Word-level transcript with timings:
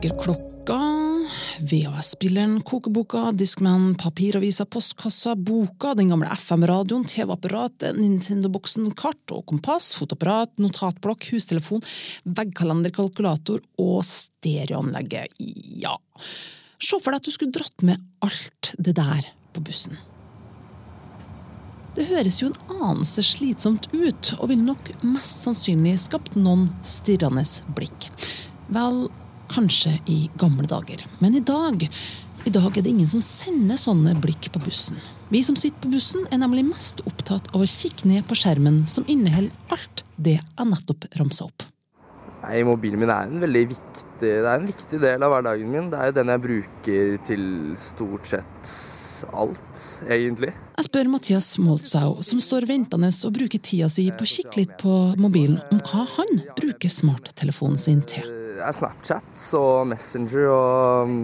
Sjekker 0.00 0.16
klokka. 0.22 0.76
VHS-spilleren, 1.60 2.62
kokeboka, 2.64 3.32
Discman, 3.36 3.90
papiravisa, 4.00 4.64
postkassa, 4.64 5.34
boka, 5.36 5.92
den 5.94 6.08
gamle 6.08 6.30
FM-radioen, 6.32 7.04
TV-apparatet, 7.04 7.98
Nintendo-boksen, 7.98 8.86
kart 8.96 9.34
og 9.36 9.44
kompass, 9.52 9.90
fotoapparat, 9.98 10.54
notatblokk, 10.56 11.28
hustelefon, 11.34 11.84
veggkalender, 12.24 12.94
kalkulator 12.96 13.60
og 13.76 14.00
stereoanlegget. 14.08 15.36
Ja, 15.84 15.98
se 16.80 16.96
for 16.96 17.12
deg 17.12 17.20
at 17.20 17.28
du 17.28 17.36
skulle 17.36 17.58
dratt 17.60 17.84
med 17.84 18.00
alt 18.24 18.72
det 18.80 18.96
der 18.96 19.28
på 19.52 19.68
bussen. 19.68 20.00
Det 21.98 22.08
høres 22.08 22.40
jo 22.40 22.48
en 22.48 22.78
anelse 22.80 23.28
slitsomt 23.34 23.92
ut, 23.92 24.32
og 24.40 24.48
ville 24.48 24.64
nok 24.64 24.94
mest 25.04 25.44
sannsynlig 25.44 25.98
skapt 26.08 26.40
noen 26.40 26.70
stirrende 26.88 27.44
blikk. 27.76 28.14
Vel, 28.72 29.10
kanskje 29.50 29.98
i 30.10 30.20
gamle 30.40 30.68
dager, 30.70 31.04
men 31.20 31.36
i 31.36 31.44
dag 31.44 31.88
i 32.48 32.50
dag 32.50 32.72
er 32.72 32.84
det 32.84 32.88
ingen 32.94 33.08
som 33.10 33.20
sender 33.20 33.76
sånne 33.76 34.14
blikk 34.16 34.46
på 34.54 34.62
bussen. 34.64 34.96
Vi 35.28 35.42
som 35.44 35.58
sitter 35.60 35.82
på 35.84 35.90
bussen, 35.92 36.24
er 36.32 36.40
nemlig 36.40 36.64
mest 36.70 37.02
opptatt 37.04 37.50
av 37.52 37.60
å 37.60 37.68
kikke 37.68 38.08
ned 38.08 38.24
på 38.30 38.38
skjermen 38.38 38.86
som 38.88 39.04
inneholder 39.12 39.76
alt 39.76 40.04
det 40.16 40.38
jeg 40.38 40.70
nettopp 40.70 41.04
ramsa 41.20 41.50
opp. 41.50 41.66
Nei, 42.40 42.62
Mobilen 42.64 43.02
min 43.02 43.12
er 43.12 43.28
en 43.28 43.42
veldig 43.42 43.62
viktig, 43.74 44.06
det 44.22 44.32
er 44.38 44.54
en 44.54 44.64
viktig 44.70 45.02
del 45.02 45.26
av 45.26 45.34
hverdagen 45.34 45.68
min. 45.68 45.90
Det 45.92 46.00
er 46.00 46.08
jo 46.08 46.16
den 46.16 46.32
jeg 46.32 46.44
bruker 46.46 47.12
til 47.28 47.44
stort 47.76 48.32
sett 48.32 48.72
alt, 49.36 49.84
egentlig. 50.08 50.54
Jeg 50.78 50.88
spør 50.88 51.12
Mathias 51.12 51.52
Moltzau, 51.60 52.22
som 52.24 52.40
står 52.40 52.70
ventende 52.70 53.12
og 53.12 53.36
bruker 53.36 53.60
tida 53.60 53.92
si 53.92 54.08
på 54.08 54.24
å 54.24 54.34
kikke 54.38 54.62
litt 54.62 54.76
på 54.80 54.98
mobilen, 55.20 55.60
om 55.68 55.84
hva 55.90 56.08
han 56.16 56.46
bruker 56.56 57.00
smarttelefonen 57.00 57.80
sin 57.80 58.00
til. 58.08 58.39
Snapchat 58.60 59.44
og 59.58 59.88
Messenger 59.90 60.46
og 60.52 61.10
mm, 61.10 61.18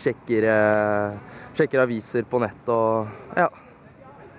sjekker, 0.00 0.46
eh, 0.50 1.38
sjekker 1.56 1.84
aviser 1.84 2.26
på 2.28 2.40
nett 2.42 2.72
og 2.72 3.36
ja. 3.36 3.48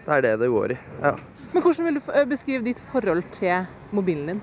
Det 0.08 0.16
er 0.16 0.24
det 0.24 0.38
det 0.40 0.48
går 0.54 0.72
i. 0.72 0.78
ja. 1.04 1.18
Men 1.54 1.64
hvordan 1.64 1.88
vil 1.88 1.98
du 2.00 2.12
eh, 2.12 2.28
beskrive 2.28 2.66
ditt 2.66 2.82
forhold 2.92 3.30
til 3.36 3.68
mobilen 3.96 4.34
din? 4.34 4.42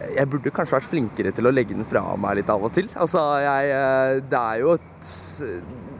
Jeg 0.00 0.26
burde 0.32 0.52
kanskje 0.54 0.78
vært 0.78 0.88
flinkere 0.88 1.32
til 1.36 1.46
å 1.46 1.52
legge 1.52 1.76
den 1.76 1.86
fra 1.86 2.02
meg 2.18 2.38
litt 2.38 2.50
av 2.50 2.62
og 2.64 2.72
til. 2.74 2.88
Altså, 2.96 3.20
jeg 3.44 3.72
eh, 3.76 4.16
Det 4.30 4.40
er 4.40 4.62
jo 4.64 4.74
et 4.78 5.12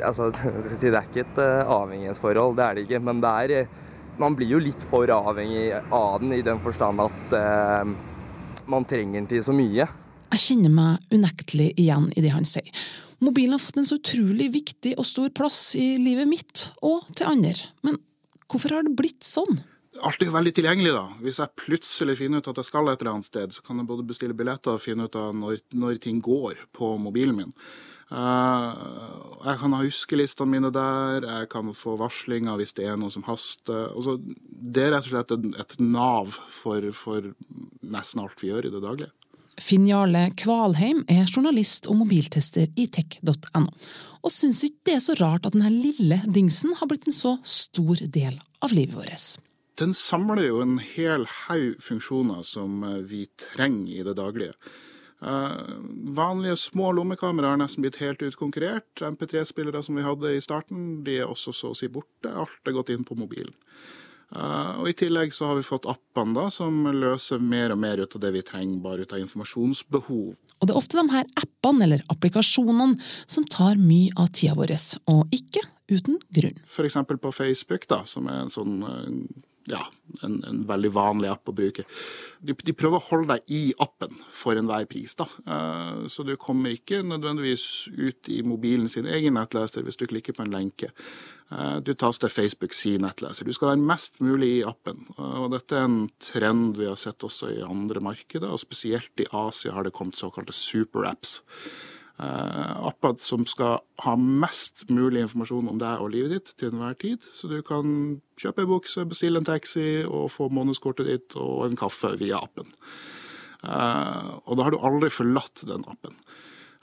Altså, 0.00 0.30
si, 0.64 0.88
det 0.88 0.96
er 0.96 1.08
ikke 1.10 1.26
et 1.26 1.40
avhengighetsforhold, 1.68 2.56
det 2.56 2.66
er 2.66 2.76
det 2.78 2.84
ikke. 2.86 3.02
Men 3.04 3.20
det 3.22 3.32
er 3.44 3.66
Man 4.20 4.36
blir 4.36 4.54
jo 4.56 4.60
litt 4.60 4.82
for 4.84 5.08
avhengig 5.12 5.70
av 5.76 6.20
den 6.20 6.34
i 6.36 6.42
den 6.44 6.60
forstand 6.60 7.00
at 7.04 7.36
eh, 7.36 7.92
man 8.70 8.86
trenger 8.86 9.20
den 9.20 9.28
til 9.30 9.44
så 9.44 9.54
mye. 9.56 9.86
Jeg 10.30 10.42
kjenner 10.44 10.70
meg 10.74 11.14
unektelig 11.14 11.72
igjen 11.80 12.10
i 12.14 12.22
det 12.22 12.30
han 12.34 12.46
sier. 12.46 12.70
Mobilen 13.20 13.56
har 13.56 13.62
fått 13.62 13.80
en 13.80 13.88
så 13.88 13.98
utrolig 13.98 14.48
viktig 14.54 14.94
og 14.96 15.04
stor 15.08 15.28
plass 15.36 15.74
i 15.76 15.98
livet 16.00 16.28
mitt, 16.30 16.70
og 16.86 17.04
til 17.18 17.28
andre. 17.28 17.52
Men 17.84 17.98
hvorfor 18.46 18.76
har 18.76 18.86
det 18.86 18.96
blitt 18.96 19.26
sånn? 19.26 19.60
Alt 20.06 20.22
er 20.22 20.30
jo 20.30 20.36
veldig 20.36 20.54
tilgjengelig, 20.56 20.94
da. 20.94 21.04
Hvis 21.20 21.40
jeg 21.42 21.58
plutselig 21.60 22.16
finner 22.22 22.40
ut 22.40 22.48
at 22.48 22.60
jeg 22.62 22.68
skal 22.70 22.88
et 22.88 23.02
eller 23.02 23.16
annet 23.16 23.28
sted, 23.28 23.52
så 23.52 23.64
kan 23.66 23.82
jeg 23.82 23.90
både 23.90 24.06
bestille 24.08 24.36
billetter 24.38 24.78
og 24.78 24.84
finne 24.84 25.08
ut 25.10 25.18
av 25.18 25.34
når, 25.36 25.60
når 25.76 26.00
ting 26.00 26.22
går 26.24 26.62
på 26.76 26.94
mobilen 27.02 27.36
min. 27.36 27.54
Uh, 28.10 28.74
jeg 29.44 29.58
kan 29.60 29.74
ha 29.76 29.84
huskelistene 29.84 30.50
mine 30.50 30.72
der, 30.74 31.26
jeg 31.26 31.50
kan 31.52 31.68
få 31.78 31.94
varslinger 32.00 32.58
hvis 32.58 32.74
det 32.78 32.88
er 32.90 32.96
noe 32.98 33.12
som 33.14 33.26
haster. 33.28 33.90
Altså, 33.92 34.16
det 34.48 34.86
er 34.86 34.94
rett 34.96 35.10
og 35.10 35.12
slett 35.12 35.34
et, 35.36 35.46
et 35.62 35.76
nav 35.82 36.38
for, 36.54 36.88
for 36.96 37.30
nesten 37.82 38.24
alt 38.24 38.40
vi 38.40 38.50
gjør 38.54 38.70
i 38.70 38.72
det 38.74 38.82
daglige. 38.86 39.12
Finn 39.60 39.86
Jarle 39.88 40.30
Kvalheim 40.40 41.04
er 41.10 41.28
journalist 41.28 41.88
og 41.90 42.00
mobiltester 42.00 42.70
i 42.80 42.86
tech.no, 42.90 43.66
og 44.20 44.32
syns 44.32 44.64
ikke 44.66 44.88
det 44.88 44.96
er 44.96 45.04
så 45.04 45.16
rart 45.20 45.46
at 45.46 45.56
denne 45.56 45.70
lille 45.72 46.20
dingsen 46.26 46.74
har 46.80 46.90
blitt 46.90 47.06
en 47.08 47.16
så 47.16 47.36
stor 47.46 48.00
del 48.02 48.40
av 48.64 48.74
livet 48.76 48.96
vårt. 48.96 49.28
Den 49.80 49.94
samler 49.96 50.44
jo 50.44 50.60
en 50.60 50.76
hel 50.82 51.24
haug 51.46 51.80
funksjoner 51.80 52.44
som 52.44 52.82
eh, 52.84 53.00
vi 53.08 53.24
trenger 53.40 53.92
i 53.94 54.06
det 54.10 54.16
daglige. 54.18 54.56
Uh, 55.20 55.76
vanlige 56.16 56.56
små 56.56 56.94
lommekameraer 56.96 57.52
har 57.52 57.60
nesten 57.60 57.84
blitt 57.84 57.98
helt 58.00 58.22
utkonkurrert. 58.24 59.02
MP3-spillere 59.04 59.82
som 59.84 59.98
vi 59.98 60.04
hadde 60.04 60.32
i 60.32 60.40
starten, 60.44 61.02
de 61.04 61.18
er 61.20 61.28
også 61.28 61.52
så 61.56 61.72
å 61.72 61.76
si 61.76 61.90
borte. 61.92 62.32
Alt 62.32 62.68
er 62.68 62.76
gått 62.76 62.92
inn 62.92 63.04
på 63.08 63.16
mobilen. 63.20 63.52
Uh, 64.30 64.78
og 64.78 64.86
I 64.86 64.94
tillegg 64.94 65.32
så 65.34 65.48
har 65.48 65.58
vi 65.58 65.66
fått 65.66 65.88
appene 65.90 66.36
da, 66.36 66.46
som 66.54 66.84
løser 66.94 67.42
mer 67.42 67.74
og 67.74 67.80
mer 67.82 67.98
ut 67.98 68.14
av 68.14 68.22
det 68.22 68.30
vi 68.36 68.44
trenger, 68.46 68.78
bare 68.84 69.02
ut 69.02 69.14
av 69.16 69.22
informasjonsbehov. 69.24 70.36
Og 70.60 70.68
det 70.68 70.74
er 70.74 70.78
ofte 70.78 71.00
de 71.00 71.10
her 71.10 71.26
appene 71.40 71.86
eller 71.86 72.04
applikasjonene 72.12 73.00
som 73.26 73.46
tar 73.50 73.80
mye 73.80 74.14
av 74.14 74.30
tida 74.36 74.54
vår, 74.58 74.76
og 75.10 75.34
ikke 75.34 75.64
uten 75.90 76.20
grunn. 76.30 76.60
F.eks. 76.62 77.00
på 77.10 77.34
Facebook, 77.34 77.88
da, 77.90 78.04
som 78.06 78.30
er 78.30 78.44
en 78.44 78.54
sånn 78.54 78.76
uh, 78.86 79.08
ja, 79.70 79.80
en, 80.26 80.38
en, 80.46 80.62
veldig 80.68 80.90
vanlig 80.94 81.30
app 81.30 81.50
å 81.50 81.54
bruke. 81.56 81.84
De, 82.40 82.54
de, 82.54 82.74
prøver 82.76 82.98
å 82.98 83.06
holde 83.08 83.36
deg 83.36 83.52
i 83.54 83.60
appen 83.82 84.16
for 84.32 84.58
enhver 84.58 84.86
pris. 84.90 85.16
da. 85.18 85.26
Uh, 85.46 86.06
så 86.10 86.26
du 86.26 86.34
kommer 86.40 86.74
ikke 86.74 87.02
nødvendigvis 87.06 87.64
ut 87.94 88.30
i 88.32 88.40
mobilen 88.46 88.88
sin 88.92 89.08
egen 89.10 89.38
nettleser 89.38 89.86
hvis 89.86 90.00
du 90.00 90.06
klikker 90.10 90.36
på 90.36 90.46
en 90.46 90.54
lenke. 90.54 90.90
Uh, 91.50 91.78
du 91.82 91.92
til 91.94 92.30
Facebook 92.30 92.74
sin 92.76 93.04
nettleser. 93.06 93.46
Du 93.46 93.54
skal 93.56 93.72
være 93.72 93.88
mest 93.92 94.20
mulig 94.22 94.52
i 94.58 94.66
appen. 94.66 95.06
Uh, 95.18 95.44
og 95.44 95.54
Dette 95.54 95.78
er 95.78 95.88
en 95.88 96.02
trend 96.22 96.80
vi 96.80 96.90
har 96.90 96.98
sett 97.00 97.26
også 97.26 97.54
i 97.54 97.62
andre 97.66 98.02
markeder, 98.04 98.50
og 98.50 98.62
spesielt 98.62 99.22
i 99.22 99.28
Asia 99.32 99.74
har 99.76 99.86
det 99.86 99.94
kommet 99.96 100.20
såkalte 100.20 100.56
superapps. 100.56 101.40
Uh, 102.20 102.88
apper 102.90 103.14
som 103.22 103.46
skal 103.48 103.78
ha 104.04 104.12
mest 104.18 104.82
mulig 104.92 105.22
informasjon 105.24 105.70
om 105.70 105.78
deg 105.80 106.02
og 106.04 106.10
livet 106.12 106.34
ditt 106.34 106.50
til 106.60 106.68
enhver 106.68 106.98
tid. 107.00 107.22
Så 107.32 107.48
du 107.48 107.62
kan 107.64 108.18
kjøpe 108.40 108.66
ei 108.66 108.68
bukse, 108.68 109.06
bestille 109.08 109.40
en 109.40 109.48
taxi 109.48 110.02
og 110.04 110.28
få 110.34 110.50
månedskortet 110.52 111.08
ditt 111.08 111.38
og 111.40 111.64
en 111.64 111.78
kaffe 111.80 112.12
via 112.20 112.42
appen. 112.42 112.68
Uh, 113.64 114.36
og 114.44 114.58
da 114.58 114.66
har 114.66 114.76
du 114.76 114.84
aldri 114.84 115.08
forlatt 115.12 115.64
den 115.68 115.86
appen. 115.88 116.18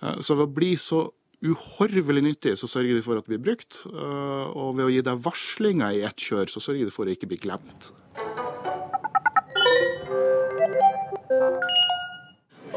Uh, 0.02 0.18
så 0.26 0.40
ved 0.40 0.48
å 0.48 0.56
bli 0.58 0.74
så 0.82 1.06
uhorvelig 1.46 2.24
nyttig, 2.26 2.56
så 2.58 2.70
sørger 2.72 2.98
de 2.98 3.06
for 3.06 3.20
at 3.20 3.28
det 3.28 3.36
blir 3.36 3.44
brukt. 3.52 3.84
og 3.86 4.72
ved 4.74 4.88
å 4.88 4.90
gi 4.90 5.04
deg 5.06 5.22
varslinger 5.22 5.94
i 5.94 6.02
ett 6.08 6.18
kjør, 6.18 6.50
så 6.50 6.64
sørger 6.66 6.90
de 6.90 6.96
for 6.96 7.06
å 7.06 7.14
ikke 7.14 7.30
bli 7.30 7.38
glemt. 7.44 7.92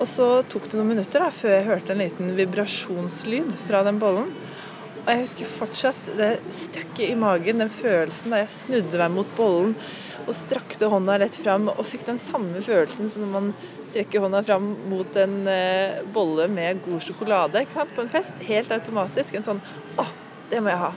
Og 0.01 0.09
så 0.09 0.27
tok 0.49 0.71
det 0.71 0.79
noen 0.79 0.95
minutter 0.95 1.21
da, 1.21 1.29
før 1.35 1.53
jeg 1.59 1.67
hørte 1.67 1.93
en 1.93 2.01
liten 2.01 2.33
vibrasjonslyd 2.39 3.51
fra 3.67 3.83
den 3.85 3.99
bollen. 4.01 4.31
Og 5.01 5.11
jeg 5.11 5.25
husker 5.25 5.51
fortsatt 5.59 6.09
det 6.17 6.31
støkket 6.57 7.11
i 7.11 7.19
magen, 7.19 7.61
den 7.61 7.73
følelsen 7.73 8.33
da 8.33 8.41
jeg 8.43 8.55
snudde 8.55 9.01
meg 9.01 9.13
mot 9.13 9.37
bollen 9.37 9.75
og 10.27 10.37
strakte 10.37 10.89
hånda 10.93 11.19
rett 11.21 11.37
fram 11.41 11.69
og 11.73 11.85
fikk 11.89 12.05
den 12.09 12.21
samme 12.23 12.61
følelsen 12.65 13.09
som 13.13 13.25
når 13.25 13.33
man 13.35 13.53
strekker 13.91 14.23
hånda 14.23 14.43
fram 14.47 14.69
mot 14.89 15.17
en 15.19 15.37
eh, 15.51 16.01
bolle 16.15 16.47
med 16.53 16.83
god 16.85 17.05
sjokolade 17.05 17.65
på 17.69 18.05
en 18.05 18.13
fest. 18.13 18.37
Helt 18.47 18.71
automatisk. 18.73 19.35
En 19.35 19.49
sånn 19.49 19.63
'Å, 19.99 20.07
det 20.51 20.63
må 20.63 20.71
jeg 20.71 20.85
ha'. 20.85 20.95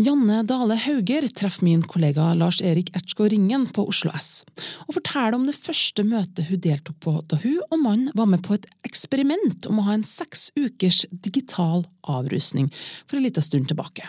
Janne 0.00 0.38
Dale 0.48 0.78
Hauger 0.80 1.26
treffer 1.36 1.66
min 1.66 1.82
kollega 1.84 2.30
Lars 2.32 2.62
Erik 2.64 2.88
Ertsgaard 2.96 3.34
Ringen 3.34 3.66
på 3.68 3.82
Oslo 3.90 4.08
S, 4.16 4.46
og 4.86 4.94
forteller 4.96 5.36
om 5.36 5.44
det 5.44 5.58
første 5.60 6.06
møtet 6.08 6.48
hun 6.48 6.62
deltok 6.64 6.96
på 7.04 7.12
da 7.28 7.36
hun 7.42 7.58
og 7.66 7.82
mannen 7.82 8.14
var 8.16 8.30
med 8.32 8.40
på 8.46 8.56
et 8.56 8.64
eksperiment 8.88 9.68
om 9.68 9.82
å 9.82 9.84
ha 9.90 9.98
en 9.98 10.06
seks 10.06 10.46
ukers 10.56 11.02
digital 11.12 11.84
avrusning 12.08 12.72
for 13.02 13.18
en 13.18 13.26
liten 13.28 13.44
stund 13.44 13.68
tilbake. 13.68 14.08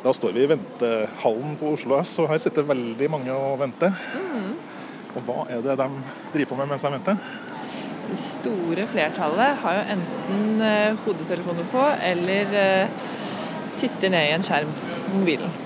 Da 0.00 0.16
står 0.16 0.32
vi 0.32 0.46
i 0.46 0.50
ventehallen 0.54 1.60
på 1.60 1.76
Oslo 1.76 2.00
S, 2.00 2.16
og 2.24 2.32
her 2.32 2.40
sitter 2.40 2.64
veldig 2.72 3.12
mange 3.12 3.36
og 3.36 3.60
venter. 3.60 3.92
Mm. 4.16 4.52
Og 5.12 5.24
hva 5.28 5.40
er 5.52 5.60
det 5.60 5.76
de 5.76 5.92
driver 6.32 6.54
på 6.54 6.62
med 6.62 6.72
mens 6.72 6.88
de 6.88 6.96
venter? 6.96 7.24
Det 8.08 8.22
store 8.32 8.88
flertallet 8.96 9.60
har 9.60 9.76
jo 9.76 9.88
enten 9.98 10.62
eh, 10.64 11.02
hodetelefoner 11.04 11.68
på 11.68 11.84
eller 12.00 12.62
eh, 12.64 13.02
titter 13.82 14.12
ned 14.12 14.28
i 14.28 14.34
en 14.36 14.46
skjerm 14.46 14.70
på 14.78 15.20
mobilen. 15.20 15.56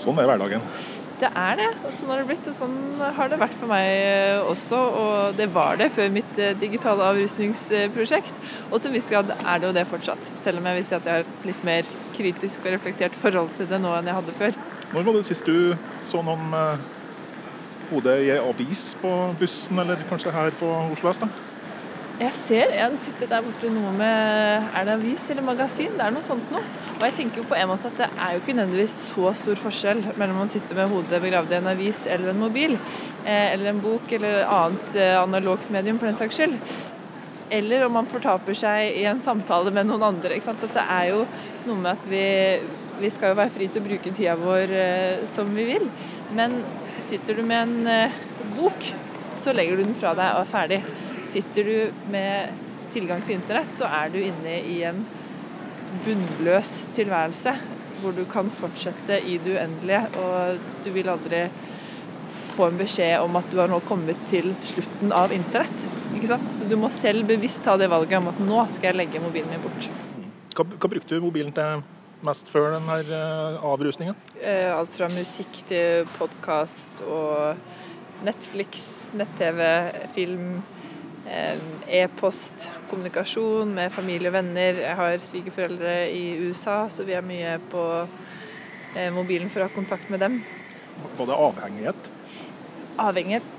Sånn 0.00 0.18
er 0.20 0.28
hverdagen. 0.30 0.64
Det 1.20 1.28
er 1.36 1.58
det. 1.58 1.66
Sånn 1.98 2.08
har 2.08 2.22
det 2.22 2.28
blitt, 2.30 2.46
og 2.48 2.54
sånn 2.56 2.76
har 3.16 3.28
det 3.28 3.38
vært 3.42 3.56
for 3.60 3.68
meg 3.68 3.88
eh, 3.90 4.38
også. 4.48 4.78
Og 5.00 5.34
det 5.36 5.50
var 5.52 5.76
det 5.76 5.90
før 5.92 6.08
mitt 6.14 6.38
eh, 6.40 6.54
digitale 6.56 7.04
avrusningsprosjekt. 7.10 8.32
Og 8.70 8.78
til 8.78 8.88
en 8.88 8.96
viss 8.96 9.08
grad 9.10 9.34
er 9.36 9.60
det 9.60 9.68
jo 9.68 9.74
det 9.76 9.84
fortsatt. 9.90 10.30
Selv 10.46 10.62
om 10.62 10.70
jeg 10.70 10.78
vil 10.78 10.86
si 10.88 10.96
at 10.96 11.10
jeg 11.10 11.18
har 11.18 11.26
et 11.26 11.50
litt 11.50 11.66
mer 11.68 11.92
kritisk 12.16 12.64
og 12.64 12.72
reflektert 12.72 13.20
forhold 13.20 13.52
til 13.58 13.68
det 13.68 13.82
nå 13.82 13.92
enn 13.98 14.08
jeg 14.08 14.16
hadde 14.16 14.38
før. 14.40 14.56
Når 14.94 15.06
var 15.06 15.18
det 15.18 15.26
sist 15.28 15.46
du 15.46 15.76
så 16.08 16.24
noen 16.24 16.56
hodet 17.90 18.16
i 18.24 18.32
avis 18.38 18.90
på 19.02 19.12
bussen, 19.38 19.78
eller 19.82 20.00
kanskje 20.08 20.32
her 20.34 20.54
på 20.56 20.72
Oslo 20.94 21.12
S? 21.12 21.20
da? 21.20 21.28
Jeg 22.20 22.34
ser 22.36 22.72
en 22.84 22.98
sitte 23.00 23.24
der 23.30 23.40
borte 23.40 23.70
noe 23.72 23.90
med 23.96 24.66
Er 24.76 24.84
det 24.84 24.92
avis 24.98 25.30
eller 25.32 25.44
magasin? 25.46 25.94
Det 25.96 26.04
er 26.04 26.12
noe 26.12 26.26
sånt 26.26 26.50
noe. 26.52 26.60
Og 26.98 27.06
jeg 27.06 27.14
tenker 27.16 27.40
jo 27.40 27.46
på 27.48 27.56
en 27.56 27.70
måte 27.70 27.88
at 27.88 27.96
det 27.96 28.08
er 28.12 28.34
jo 28.34 28.42
ikke 28.42 28.56
nødvendigvis 28.58 28.96
så 29.06 29.32
stor 29.40 29.56
forskjell 29.62 30.02
mellom 30.20 30.42
å 30.42 30.44
sitte 30.52 30.76
med 30.76 30.92
hodet 30.92 31.22
begravd 31.24 31.54
i 31.54 31.56
en 31.56 31.70
avis 31.72 32.02
eller 32.04 32.34
en 32.34 32.42
mobil, 32.42 32.76
eh, 33.24 33.54
eller 33.54 33.70
en 33.70 33.80
bok 33.80 34.12
eller 34.18 34.44
annet 34.44 34.92
eh, 35.00 35.14
analogt 35.16 35.72
medium 35.72 35.96
for 35.96 36.10
den 36.10 36.20
saks 36.20 36.42
skyld. 36.42 36.60
eller 37.50 37.86
om 37.86 37.96
man 37.96 38.06
fortaper 38.06 38.54
seg 38.54 39.00
i 39.00 39.08
en 39.08 39.24
samtale 39.24 39.72
med 39.72 39.88
noen 39.88 40.04
andre. 40.12 40.36
Ikke 40.36 40.50
sant? 40.50 40.60
Dette 40.60 40.84
er 41.00 41.08
jo 41.14 41.24
noe 41.64 41.80
med 41.80 41.90
at 41.96 42.04
vi, 42.06 42.24
vi 43.00 43.10
skal 43.10 43.32
jo 43.32 43.40
være 43.40 43.56
fri 43.56 43.66
til 43.72 43.80
å 43.80 43.88
bruke 43.88 44.12
tida 44.12 44.36
vår 44.38 44.76
eh, 44.84 45.28
som 45.32 45.48
vi 45.56 45.70
vil. 45.72 45.88
Men 46.36 46.60
sitter 47.08 47.40
du 47.40 47.46
med 47.48 47.64
en 47.64 48.10
bok, 48.60 48.92
så 49.40 49.56
legger 49.56 49.80
du 49.80 49.88
den 49.88 49.96
fra 49.96 50.12
deg 50.12 50.36
og 50.36 50.44
er 50.44 50.58
ferdig. 50.58 50.86
Sitter 51.30 51.64
du 51.64 52.06
med 52.10 52.54
tilgang 52.90 53.20
til 53.22 53.38
internett, 53.38 53.74
så 53.76 53.86
er 53.86 54.10
du 54.10 54.18
inne 54.18 54.56
i 54.66 54.80
en 54.88 55.04
bunnløs 56.04 56.72
tilværelse 56.96 57.54
hvor 58.00 58.14
du 58.16 58.22
kan 58.30 58.48
fortsette 58.54 59.18
i 59.28 59.36
det 59.44 59.58
uendelige, 59.58 60.00
og 60.16 60.62
du 60.84 60.88
vil 60.94 61.10
aldri 61.12 61.42
få 62.54 62.70
en 62.70 62.78
beskjed 62.80 63.20
om 63.20 63.36
at 63.36 63.50
du 63.52 63.58
har 63.60 63.68
nå 63.68 63.80
kommet 63.84 64.18
til 64.30 64.54
slutten 64.64 65.12
av 65.12 65.34
internett. 65.36 65.86
Ikke 66.16 66.30
sant? 66.30 66.48
Så 66.56 66.68
du 66.70 66.78
må 66.80 66.88
selv 66.94 67.28
bevisst 67.28 67.60
ta 67.66 67.76
det 67.80 67.90
valget 67.92 68.18
om 68.18 68.30
at 68.32 68.40
nå 68.40 68.64
skal 68.72 68.90
jeg 68.90 69.00
legge 69.02 69.22
mobilen 69.22 69.52
min 69.52 69.62
bort. 69.66 69.90
Hva, 70.56 70.64
hva 70.64 70.92
brukte 70.94 71.12
du 71.12 71.26
mobilen 71.26 71.52
til 71.56 71.84
mest 72.24 72.48
før 72.52 72.78
den 72.78 72.88
her 72.88 73.12
avrusninga? 73.60 74.16
Eh, 74.40 74.72
alt 74.72 74.96
fra 74.96 75.12
musikk 75.12 75.62
til 75.68 76.08
podkast 76.16 77.04
og 77.04 77.60
Netflix, 78.24 78.88
nett-TV, 79.16 79.60
film 80.16 80.60
Eh, 80.60 80.79
e-post, 81.30 82.68
kommunikasjon 82.90 83.70
med 83.74 83.92
familie 83.94 84.30
og 84.30 84.36
venner. 84.38 84.80
Jeg 84.82 84.96
har 84.98 85.22
svigerforeldre 85.22 85.94
i 86.10 86.24
USA, 86.46 86.82
så 86.90 87.06
vi 87.06 87.14
er 87.14 87.26
mye 87.26 87.54
på 87.70 87.84
eh, 88.96 89.10
mobilen 89.14 89.50
for 89.52 89.62
å 89.62 89.68
ha 89.68 89.74
kontakt 89.74 90.10
med 90.10 90.22
dem. 90.24 90.40
Det 91.18 91.36
avhengighet? 91.36 92.10
Avhengighet 93.00 93.56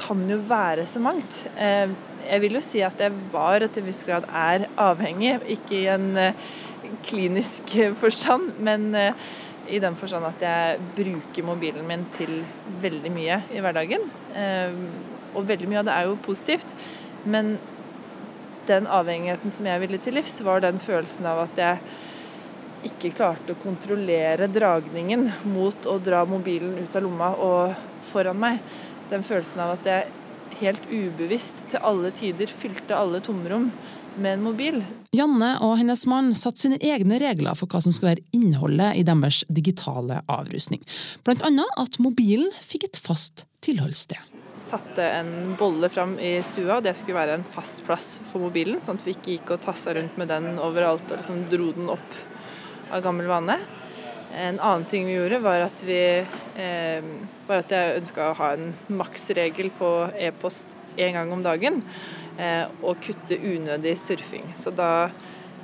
kan 0.00 0.26
jo 0.28 0.40
være 0.48 0.86
så 0.90 1.02
mangt. 1.02 1.44
Eh, 1.54 1.94
jeg 2.26 2.42
vil 2.42 2.58
jo 2.58 2.64
si 2.64 2.82
at 2.82 2.98
jeg 3.00 3.14
var 3.32 3.62
og 3.62 3.72
til 3.72 3.84
en 3.84 3.90
viss 3.90 4.04
grad 4.06 4.26
er 4.26 4.66
avhengig, 4.82 5.38
ikke 5.56 5.78
i 5.78 5.88
en 5.94 6.08
klinisk 7.06 7.76
forstand, 8.02 8.56
men 8.58 8.90
i 9.66 9.78
den 9.82 9.98
forstand 9.98 10.26
at 10.26 10.42
jeg 10.42 10.82
bruker 10.98 11.46
mobilen 11.46 11.86
min 11.86 12.06
til 12.14 12.40
veldig 12.82 13.12
mye 13.14 13.40
i 13.54 13.62
hverdagen. 13.62 14.10
Og 15.36 15.46
veldig 15.46 15.70
mye 15.70 15.82
av 15.82 15.88
det 15.88 15.94
er 15.94 16.10
jo 16.10 16.18
positivt. 16.26 16.70
Men 17.26 17.56
den 18.66 18.86
avhengigheten 18.86 19.52
som 19.54 19.66
jeg 19.68 19.82
ville 19.82 19.98
til 20.02 20.16
livs, 20.18 20.40
var 20.46 20.62
den 20.64 20.78
følelsen 20.82 21.26
av 21.30 21.44
at 21.46 21.60
jeg 21.60 21.80
ikke 22.86 23.14
klarte 23.18 23.54
å 23.54 23.62
kontrollere 23.62 24.48
dragningen 24.52 25.26
mot 25.50 25.88
å 25.90 25.96
dra 26.02 26.22
mobilen 26.28 26.76
ut 26.78 26.96
av 26.96 27.06
lomma 27.06 27.32
og 27.42 27.74
foran 28.10 28.38
meg. 28.38 28.60
Den 29.10 29.26
følelsen 29.26 29.62
av 29.62 29.74
at 29.76 29.88
jeg 29.88 30.06
helt 30.60 30.86
ubevisst 30.90 31.58
til 31.72 31.82
alle 31.84 32.12
tider 32.14 32.50
fylte 32.50 32.96
alle 32.96 33.20
tomrom 33.24 33.70
med 34.16 34.38
en 34.38 34.46
mobil. 34.46 34.78
Janne 35.16 35.50
og 35.64 35.76
hennes 35.80 36.06
mann 36.08 36.30
satte 36.38 36.64
sine 36.64 36.78
egne 36.80 37.18
regler 37.20 37.58
for 37.58 37.68
hva 37.68 37.82
som 37.84 37.92
skulle 37.94 38.14
være 38.14 38.28
innholdet 38.36 39.02
i 39.02 39.04
deres 39.06 39.42
digitale 39.52 40.22
avrusning. 40.32 40.80
Blant 41.26 41.44
annet 41.46 41.82
at 41.82 42.00
mobilen 42.02 42.54
fikk 42.64 42.88
et 42.88 43.02
fast 43.02 43.44
tilholdssted 43.66 44.35
satte 44.58 45.04
en 45.18 45.54
bolle 45.58 45.88
fram 45.92 46.16
i 46.18 46.36
stua, 46.46 46.78
og 46.78 46.84
det 46.86 46.94
skulle 46.96 47.18
være 47.18 47.36
en 47.38 47.46
fast 47.46 47.82
plass 47.86 48.16
for 48.30 48.42
mobilen, 48.46 48.80
sånn 48.82 48.98
at 48.98 49.06
vi 49.06 49.14
ikke 49.16 49.34
gikk 49.34 49.52
og 49.54 49.64
tassa 49.66 49.94
rundt 49.96 50.16
med 50.20 50.30
den 50.32 50.56
overalt 50.62 51.06
og 51.10 51.20
liksom 51.20 51.44
dro 51.52 51.70
den 51.76 51.90
opp 51.92 52.16
av 52.94 53.04
gammel 53.04 53.28
vane. 53.30 53.58
En 54.36 54.58
annen 54.58 54.84
ting 54.88 55.06
vi 55.06 55.14
gjorde, 55.14 55.40
var 55.44 55.68
at, 55.68 55.84
vi, 55.86 56.00
eh, 56.60 57.10
var 57.46 57.62
at 57.62 57.72
jeg 57.72 58.00
ønska 58.00 58.30
å 58.30 58.36
ha 58.40 58.50
en 58.56 58.72
maksregel 58.98 59.70
på 59.78 59.92
e-post 60.28 60.74
én 60.96 61.14
gang 61.16 61.30
om 61.32 61.44
dagen, 61.44 61.82
eh, 62.38 62.64
og 62.82 63.00
kutte 63.04 63.38
unødig 63.38 63.96
surfing. 64.00 64.50
Så 64.58 64.74
da 64.74 65.08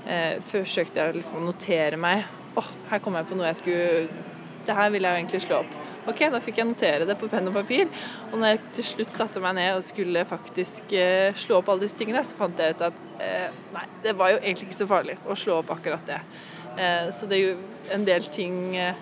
eh, 0.06 0.38
forsøkte 0.46 1.00
jeg 1.00 1.18
liksom 1.18 1.40
å 1.40 1.46
notere 1.50 1.98
meg 2.00 2.24
Å, 2.52 2.60
oh, 2.60 2.66
her 2.90 3.00
kom 3.00 3.14
jeg 3.16 3.24
på 3.30 3.36
noe 3.38 3.46
jeg 3.48 3.56
skulle 3.62 4.24
Det 4.66 4.74
her 4.76 4.90
ville 4.92 5.08
jeg 5.08 5.22
egentlig 5.22 5.38
slå 5.46 5.62
opp. 5.62 5.81
Ok, 6.02 6.24
da 6.34 6.40
fikk 6.42 6.56
jeg 6.58 6.66
notere 6.66 7.06
det 7.06 7.14
på 7.18 7.28
penn 7.30 7.46
og 7.46 7.54
papir. 7.54 7.86
Og 8.32 8.40
når 8.40 8.54
jeg 8.54 8.62
til 8.78 8.88
slutt 8.88 9.18
satte 9.18 9.42
meg 9.42 9.54
ned 9.58 9.76
og 9.76 9.84
skulle 9.86 10.24
faktisk 10.26 10.94
eh, 10.98 11.30
slå 11.38 11.60
opp 11.60 11.70
alle 11.70 11.84
disse 11.84 11.98
tingene, 12.00 12.24
så 12.26 12.38
fant 12.38 12.58
jeg 12.58 12.74
ut 12.74 12.82
at 12.88 12.98
eh, 13.22 13.60
nei, 13.74 13.84
det 14.02 14.16
var 14.18 14.32
jo 14.34 14.40
egentlig 14.40 14.70
ikke 14.70 14.80
så 14.80 14.88
farlig 14.90 15.18
å 15.22 15.36
slå 15.38 15.60
opp 15.60 15.70
akkurat 15.76 16.02
det. 16.08 16.18
Eh, 16.74 17.12
så 17.14 17.28
det 17.30 17.38
er 17.38 17.44
jo 17.44 17.54
en 17.94 18.06
del 18.08 18.26
ting 18.34 18.56
eh, 18.74 18.98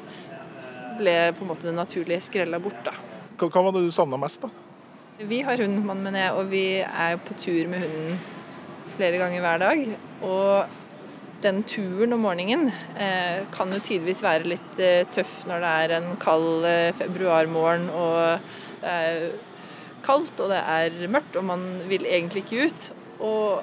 ble 0.99 1.15
på 1.39 1.47
en 1.47 1.53
måte 1.55 1.73
naturlig 1.73 2.21
skrella 2.27 2.61
bort, 2.61 2.83
da. 2.85 2.93
Hva, 3.41 3.49
hva 3.49 3.65
var 3.65 3.79
det 3.79 3.87
du 3.87 3.95
savna 3.95 4.21
mest, 4.21 4.45
da? 4.45 4.53
Vi 5.21 5.41
har 5.45 5.61
hund, 5.61 5.81
mannen 5.85 6.05
min 6.05 6.17
og 6.17 6.21
jeg, 6.21 6.37
og 6.37 6.53
vi 6.53 6.65
er 6.85 7.17
på 7.25 7.37
tur 7.41 7.73
med 7.73 7.85
hunden 7.85 8.21
flere 8.97 9.21
ganger 9.21 9.45
hver 9.45 9.61
dag. 9.65 9.83
Og 10.29 10.80
den 11.43 11.63
turen 11.69 12.13
om 12.13 12.25
morgenen 12.25 12.69
eh, 13.01 13.47
kan 13.55 13.73
jo 13.73 13.81
tidvis 13.85 14.23
være 14.25 14.51
litt 14.53 14.81
eh, 14.83 15.07
tøff 15.13 15.45
når 15.49 15.63
det 15.65 15.71
er 15.85 15.95
en 15.97 16.09
kald 16.21 16.67
eh, 16.69 16.91
februarmorgen 16.99 17.89
og 17.95 18.51
det 18.83 18.97
er 18.97 19.25
kaldt 20.05 20.41
og 20.41 20.53
det 20.53 20.61
er 20.61 21.13
mørkt 21.13 21.37
og 21.37 21.47
man 21.49 21.65
vil 21.91 22.07
egentlig 22.09 22.45
ikke 22.45 22.69
ut. 22.69 22.87
Og 23.21 23.63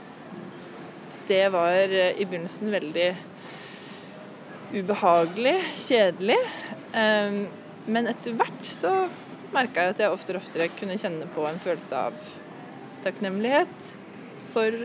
det 1.29 1.43
var 1.53 1.73
eh, 1.73 2.17
i 2.17 2.25
begynnelsen 2.25 2.73
veldig 2.73 3.07
ubehagelig, 4.77 5.57
kjedelig. 5.87 6.39
Eh, 6.93 7.39
men 7.87 8.11
etter 8.11 8.35
hvert 8.37 8.67
så 8.67 8.95
merka 9.53 9.85
jeg 9.85 9.95
at 9.95 10.03
jeg 10.03 10.13
oftere 10.13 10.41
og 10.41 10.43
oftere 10.47 10.71
kunne 10.75 10.97
kjenne 10.99 11.29
på 11.33 11.45
en 11.47 11.61
følelse 11.61 12.03
av 12.09 12.17
takknemlighet 13.05 13.93
for 14.51 14.75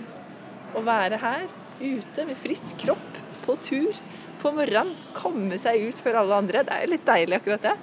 å 0.79 0.85
være 0.87 1.19
her 1.21 1.49
ute 1.81 2.27
med 2.29 2.39
frisk 2.39 2.77
kropp, 2.83 3.21
på 3.43 3.57
tur 3.65 3.97
på 4.43 4.53
morgenen. 4.55 4.95
Komme 5.17 5.59
seg 5.63 5.89
ut 5.89 6.01
før 6.03 6.21
alle 6.23 6.39
andre. 6.43 6.63
Det 6.67 6.77
er 6.77 6.91
litt 6.91 7.07
deilig, 7.07 7.39
akkurat 7.39 7.69
det. 7.69 7.75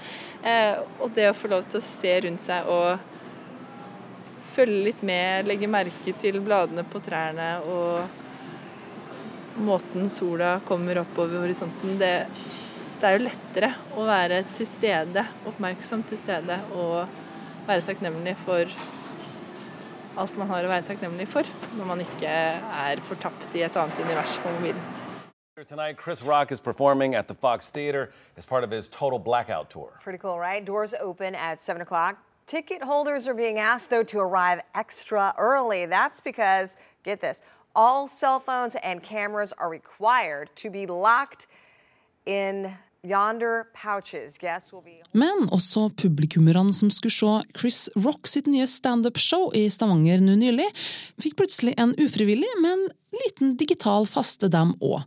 Eh, 0.47 0.79
og 0.99 1.11
det 1.15 1.29
å 1.29 1.37
få 1.37 1.51
lov 1.51 1.67
til 1.67 1.81
å 1.81 1.87
se 1.87 2.15
rundt 2.25 2.45
seg 2.45 2.69
og 2.71 3.09
følge 4.53 4.85
litt 4.89 5.03
med, 5.05 5.47
legge 5.47 5.69
merke 5.71 6.15
til 6.19 6.39
bladene 6.43 6.83
på 6.87 7.01
trærne 7.03 7.51
og 7.69 8.17
måten 9.59 10.09
sola 10.11 10.57
kommer 10.67 11.01
opp 11.01 11.17
over 11.19 11.43
horisonten, 11.43 11.97
det, 11.99 12.13
det 12.99 13.07
er 13.07 13.17
jo 13.17 13.25
lettere 13.25 13.71
å 13.99 14.05
være 14.07 14.43
til 14.57 14.67
stede, 14.71 15.25
oppmerksom 15.49 16.05
til 16.09 16.21
stede 16.21 16.59
og 16.71 17.67
være 17.67 17.85
takknemlig 17.87 18.35
for 18.45 18.71
alt 20.19 20.35
man 20.37 20.49
har 20.51 20.65
å 20.67 20.71
være 20.71 20.83
takknemlig 20.83 21.27
for 21.31 21.47
når 21.79 21.87
man 21.87 22.01
ikke 22.03 22.27
er 22.29 22.99
fortapt 23.07 23.53
i 23.55 23.63
et 23.63 23.77
annet 23.79 24.01
univers 24.03 24.35
på 24.43 24.51
mobilen. 24.57 24.81
Tonight, 25.67 25.97
Chris 25.97 26.21
Rock 26.23 26.53
is 26.53 26.59
performing 26.59 27.15
at 27.15 27.27
the 27.27 27.35
Fox 27.35 27.69
Theater 27.69 28.11
as 28.37 28.45
part 28.45 28.63
of 28.63 28.71
his 28.71 28.87
Total 28.87 29.19
Blackout 29.19 29.69
tour. 29.69 29.99
Pretty 30.01 30.17
cool, 30.17 30.39
right? 30.39 30.63
Doors 30.63 30.93
open 31.01 31.35
at 31.35 31.59
7 31.59 31.81
o'clock. 31.81 32.17
Ticket 32.47 32.81
holders 32.81 33.27
are 33.27 33.33
being 33.33 33.59
asked, 33.59 33.89
though, 33.89 34.03
to 34.03 34.19
arrive 34.19 34.61
extra 34.73 35.33
early. 35.37 35.85
That's 35.85 36.21
because, 36.21 36.77
get 37.03 37.19
this, 37.19 37.41
all 37.75 38.07
cell 38.07 38.39
phones 38.39 38.75
and 38.83 39.03
cameras 39.03 39.53
are 39.57 39.69
required 39.69 40.49
to 40.55 40.69
be 40.69 40.85
locked 40.85 41.47
in 42.25 42.73
men 45.13 45.45
også 45.55 45.85
publikummerne 45.95 46.73
som 46.75 46.89
skulle 46.91 47.15
se 47.15 47.33
Chris 47.55 47.89
Rock 47.95 48.27
sitt 48.27 48.47
nye 48.51 48.67
standup-show 48.67 49.53
i 49.55 49.69
Stavanger 49.71 50.19
nå 50.19 50.35
nylig, 50.35 50.67
fikk 51.21 51.37
plutselig 51.39 51.77
en 51.79 51.93
ufrivillig, 51.95 52.49
men 52.59 52.89
liten 53.15 53.53
digital 53.57 54.03
faste, 54.07 54.49
dem 54.51 54.73
òg. 54.83 55.05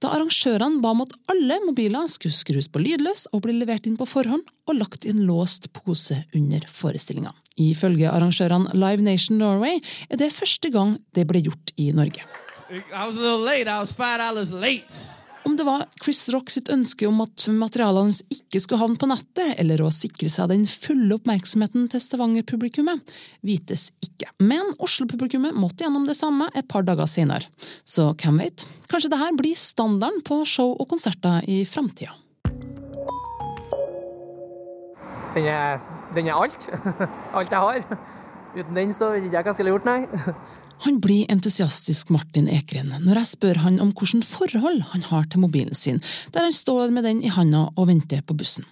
Da 0.00 0.14
arrangørene 0.16 0.80
ba 0.80 0.94
om 0.94 1.02
at 1.04 1.12
alle 1.30 1.58
mobiler 1.66 2.08
skulle 2.08 2.34
skrus 2.34 2.70
på 2.72 2.80
lydløs 2.80 3.26
og 3.32 3.44
bli 3.44 3.58
levert 3.58 3.84
inn 3.86 3.98
på 4.00 4.08
forhånd 4.08 4.48
og 4.64 4.78
lagt 4.78 5.04
i 5.04 5.12
en 5.12 5.26
låst 5.28 5.68
pose 5.76 6.22
under 6.34 6.64
forestillinga. 6.64 7.34
Ifølge 7.60 8.08
arrangørene 8.08 8.72
Live 8.72 9.04
Nation 9.04 9.36
Norway 9.38 9.82
er 10.08 10.18
det 10.18 10.32
første 10.32 10.72
gang 10.72 10.96
det 11.14 11.28
ble 11.28 11.44
gjort 11.44 11.76
i 11.76 11.92
Norge. 11.92 12.24
I 12.70 13.06
was 13.06 13.16
a 13.16 13.20
little 13.20 13.44
late. 13.44 13.68
I 13.68 13.78
was 13.78 13.92
five 13.92 14.18
dollars 14.18 14.50
late. 14.50 15.23
Om 15.44 15.56
det 15.56 15.64
var 15.64 15.84
Chris 16.02 16.28
Rock 16.32 16.48
sitt 16.50 16.70
ønske 16.72 17.04
om 17.04 17.18
at 17.20 17.44
materialene 17.52 18.08
hans 18.08 18.22
ikke 18.32 18.62
skulle 18.62 18.80
havne 18.80 18.96
på 19.00 19.08
nettet, 19.10 19.50
eller 19.60 19.82
å 19.84 19.90
sikre 19.92 20.30
seg 20.32 20.48
den 20.48 20.64
fulle 20.70 21.18
oppmerksomheten 21.18 21.84
til 21.92 22.00
Stavanger-publikummet, 22.00 23.12
vites 23.44 23.90
ikke. 24.04 24.30
Men 24.40 24.72
Oslo-publikummet 24.80 25.52
måtte 25.52 25.84
gjennom 25.84 26.08
det 26.08 26.16
samme 26.16 26.48
et 26.56 26.68
par 26.70 26.86
dager 26.88 27.04
senere. 27.10 27.50
Så 27.84 28.08
hvem 28.22 28.40
veit, 28.40 28.64
kanskje 28.88 29.12
dette 29.12 29.30
blir 29.36 29.58
standarden 29.58 30.24
på 30.24 30.40
show 30.48 30.72
og 30.78 30.88
konserter 30.94 31.44
i 31.44 31.60
framtida. 31.68 32.16
Den 35.34 35.50
den 36.14 36.26
er 36.30 36.40
alt. 36.40 36.70
alt 37.36 37.52
jeg 37.52 37.58
har. 37.60 37.84
Uten 38.54 38.76
den 38.76 38.92
så 38.94 39.10
vet 39.12 39.26
jeg 39.26 39.32
ikke 39.32 39.42
hva 39.42 39.52
jeg 39.52 39.58
skulle 39.58 39.72
gjort, 39.74 39.88
nei. 39.88 40.06
Han 40.84 40.98
blir 41.00 41.30
entusiastisk 41.32 42.10
Martin 42.12 42.48
Ekren 42.50 42.92
når 43.04 43.22
jeg 43.22 43.30
spør 43.30 43.62
han 43.64 43.80
om 43.82 43.92
hvilket 43.94 44.26
forhold 44.28 44.82
han 44.92 45.06
har 45.10 45.28
til 45.30 45.44
mobilen 45.46 45.78
sin, 45.78 46.02
der 46.34 46.46
han 46.46 46.54
står 46.54 46.90
med 46.94 47.06
den 47.06 47.22
i 47.24 47.32
handa 47.32 47.68
og 47.74 47.88
venter 47.88 48.24
på 48.26 48.36
bussen. 48.36 48.66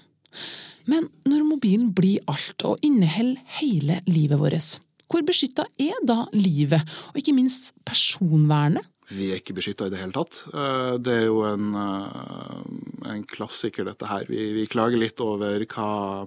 Men 0.91 1.07
når 1.29 1.45
mobilen 1.47 1.93
blir 1.95 2.25
alt 2.31 2.65
og 2.67 2.81
inneholder 2.83 3.43
hele 3.61 4.01
livet 4.07 4.41
vårt, 4.41 4.81
Hvor 5.13 5.21
beskytta 5.29 5.67
er 5.79 5.99
da 6.09 6.25
livet, 6.33 6.81
og 7.13 7.19
ikke 7.21 7.35
minst 7.37 7.75
personvernet? 7.85 8.81
Vi 9.13 9.29
er 9.29 9.41
ikke 9.43 9.57
beskytta 9.59 9.87
i 9.87 9.93
det 9.93 10.01
hele 10.01 10.15
tatt. 10.15 10.39
Eh, 10.49 10.95
det 11.05 11.13
er 11.13 11.27
jo 11.27 11.43
en, 11.45 11.75
eh, 11.77 13.11
en 13.13 13.25
klassiker, 13.29 13.85
dette 13.85 14.09
her. 14.09 14.25
Vi, 14.29 14.53
vi, 14.57 14.65
klager 14.67 14.97
litt 14.97 15.21
over 15.21 15.67
hva 15.67 16.25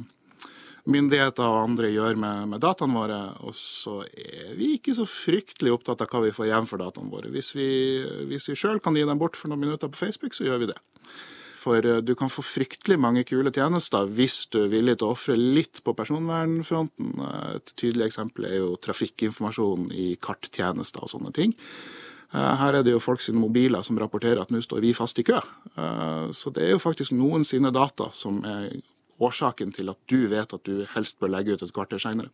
myndigheter 0.92 1.46
og 1.46 1.64
andre 1.64 1.90
gjør 1.94 2.18
med, 2.22 2.50
med 2.52 2.62
dataene 2.64 2.98
våre, 2.98 3.20
og 3.46 3.56
så 3.58 4.02
er 4.06 4.54
vi 4.58 4.76
ikke 4.78 4.96
så 4.98 5.08
fryktelig 5.10 5.74
opptatt 5.74 6.04
av 6.06 6.12
hva 6.12 6.26
vi 6.28 6.34
får 6.36 6.50
igjen 6.50 6.70
for 6.70 6.82
dataene 6.82 7.14
våre. 7.14 7.32
Hvis 7.34 7.54
vi, 7.58 7.70
hvis 8.30 8.50
vi 8.52 8.58
sjøl 8.60 8.82
kan 8.84 8.98
gi 8.98 9.06
dem 9.08 9.22
bort 9.22 9.40
for 9.40 9.52
noen 9.52 9.66
minutter 9.66 9.92
på 9.92 10.06
Facebook, 10.06 10.38
så 10.38 10.48
gjør 10.48 10.62
vi 10.64 10.70
det. 10.74 10.80
For 11.66 11.82
eh, 11.82 12.02
du 12.06 12.14
kan 12.18 12.32
få 12.32 12.46
fryktelig 12.46 13.00
mange 13.02 13.26
kule 13.28 13.54
tjenester 13.54 14.10
hvis 14.14 14.44
du 14.54 14.62
er 14.64 14.72
villig 14.74 15.00
til 15.00 15.10
å 15.10 15.18
ofre 15.18 15.38
litt 15.40 15.82
på 15.86 15.96
personvernfronten. 15.98 17.14
Et 17.56 17.76
tydelig 17.76 18.12
eksempel 18.12 18.50
er 18.50 18.60
jo 18.60 18.74
trafikkinformasjon 18.86 19.90
i 19.96 20.12
karttjenester 20.22 21.06
og 21.06 21.16
sånne 21.16 21.34
ting. 21.36 21.56
Eh, 22.36 22.54
her 22.62 22.78
er 22.80 22.86
det 22.86 22.94
jo 22.94 23.04
folk 23.04 23.24
sine 23.24 23.42
mobiler 23.42 23.86
som 23.86 23.98
rapporterer 24.02 24.44
at 24.44 24.54
nå 24.54 24.62
står 24.64 24.84
vi 24.86 24.94
fast 24.98 25.20
i 25.22 25.26
kø. 25.28 25.42
Eh, 25.76 26.28
så 26.36 26.54
det 26.54 26.68
er 26.68 26.76
jo 26.76 26.84
faktisk 26.84 27.16
noen 27.18 27.48
sine 27.48 27.74
data 27.74 28.12
som 28.16 28.44
er 28.46 28.76
årsaken 29.24 29.72
til 29.76 29.92
at 29.94 30.00
du 30.12 30.26
vet 30.32 30.54
at 30.54 30.66
du 30.68 30.86
helst 30.96 31.20
bør 31.20 31.32
legge 31.38 31.56
ut 31.56 31.64
et 31.64 31.74
kvarter 31.76 32.02
seinere. 32.02 32.32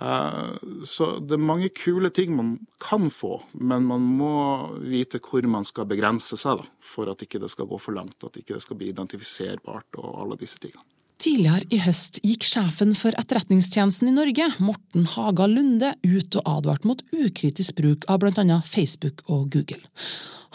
Eh, 0.00 0.54
så 0.88 1.08
det 1.20 1.36
er 1.36 1.44
mange 1.50 1.68
kule 1.76 2.10
ting 2.14 2.32
man 2.36 2.54
kan 2.80 3.10
få, 3.12 3.42
men 3.52 3.84
man 3.88 4.06
må 4.20 4.34
vite 4.80 5.20
hvor 5.20 5.44
man 5.48 5.66
skal 5.68 5.88
begrense 5.90 6.38
seg 6.40 6.62
da, 6.62 6.70
for 6.80 7.12
at 7.12 7.24
ikke 7.24 7.42
det 7.42 7.52
skal 7.52 7.68
gå 7.68 7.80
for 7.82 7.96
langt, 7.96 8.24
at 8.24 8.40
ikke 8.40 8.56
det 8.56 8.64
skal 8.64 8.80
bli 8.80 8.92
identifiserbart 8.92 10.00
og 10.00 10.22
alle 10.24 10.40
disse 10.40 10.60
tingene. 10.62 10.84
Tidligere 11.22 11.68
i 11.70 11.78
høst 11.78 12.16
gikk 12.26 12.42
sjefen 12.42 12.96
for 12.98 13.14
Etterretningstjenesten 13.14 14.08
i 14.10 14.14
Norge, 14.16 14.48
Morten 14.58 15.04
Haga 15.12 15.46
Lunde, 15.46 15.92
ut 16.02 16.38
og 16.40 16.48
advarte 16.50 16.88
mot 16.90 17.04
ukritisk 17.14 17.76
bruk 17.78 18.08
av 18.10 18.24
bl.a. 18.24 18.56
Facebook 18.66 19.22
og 19.30 19.44
Google. 19.54 19.78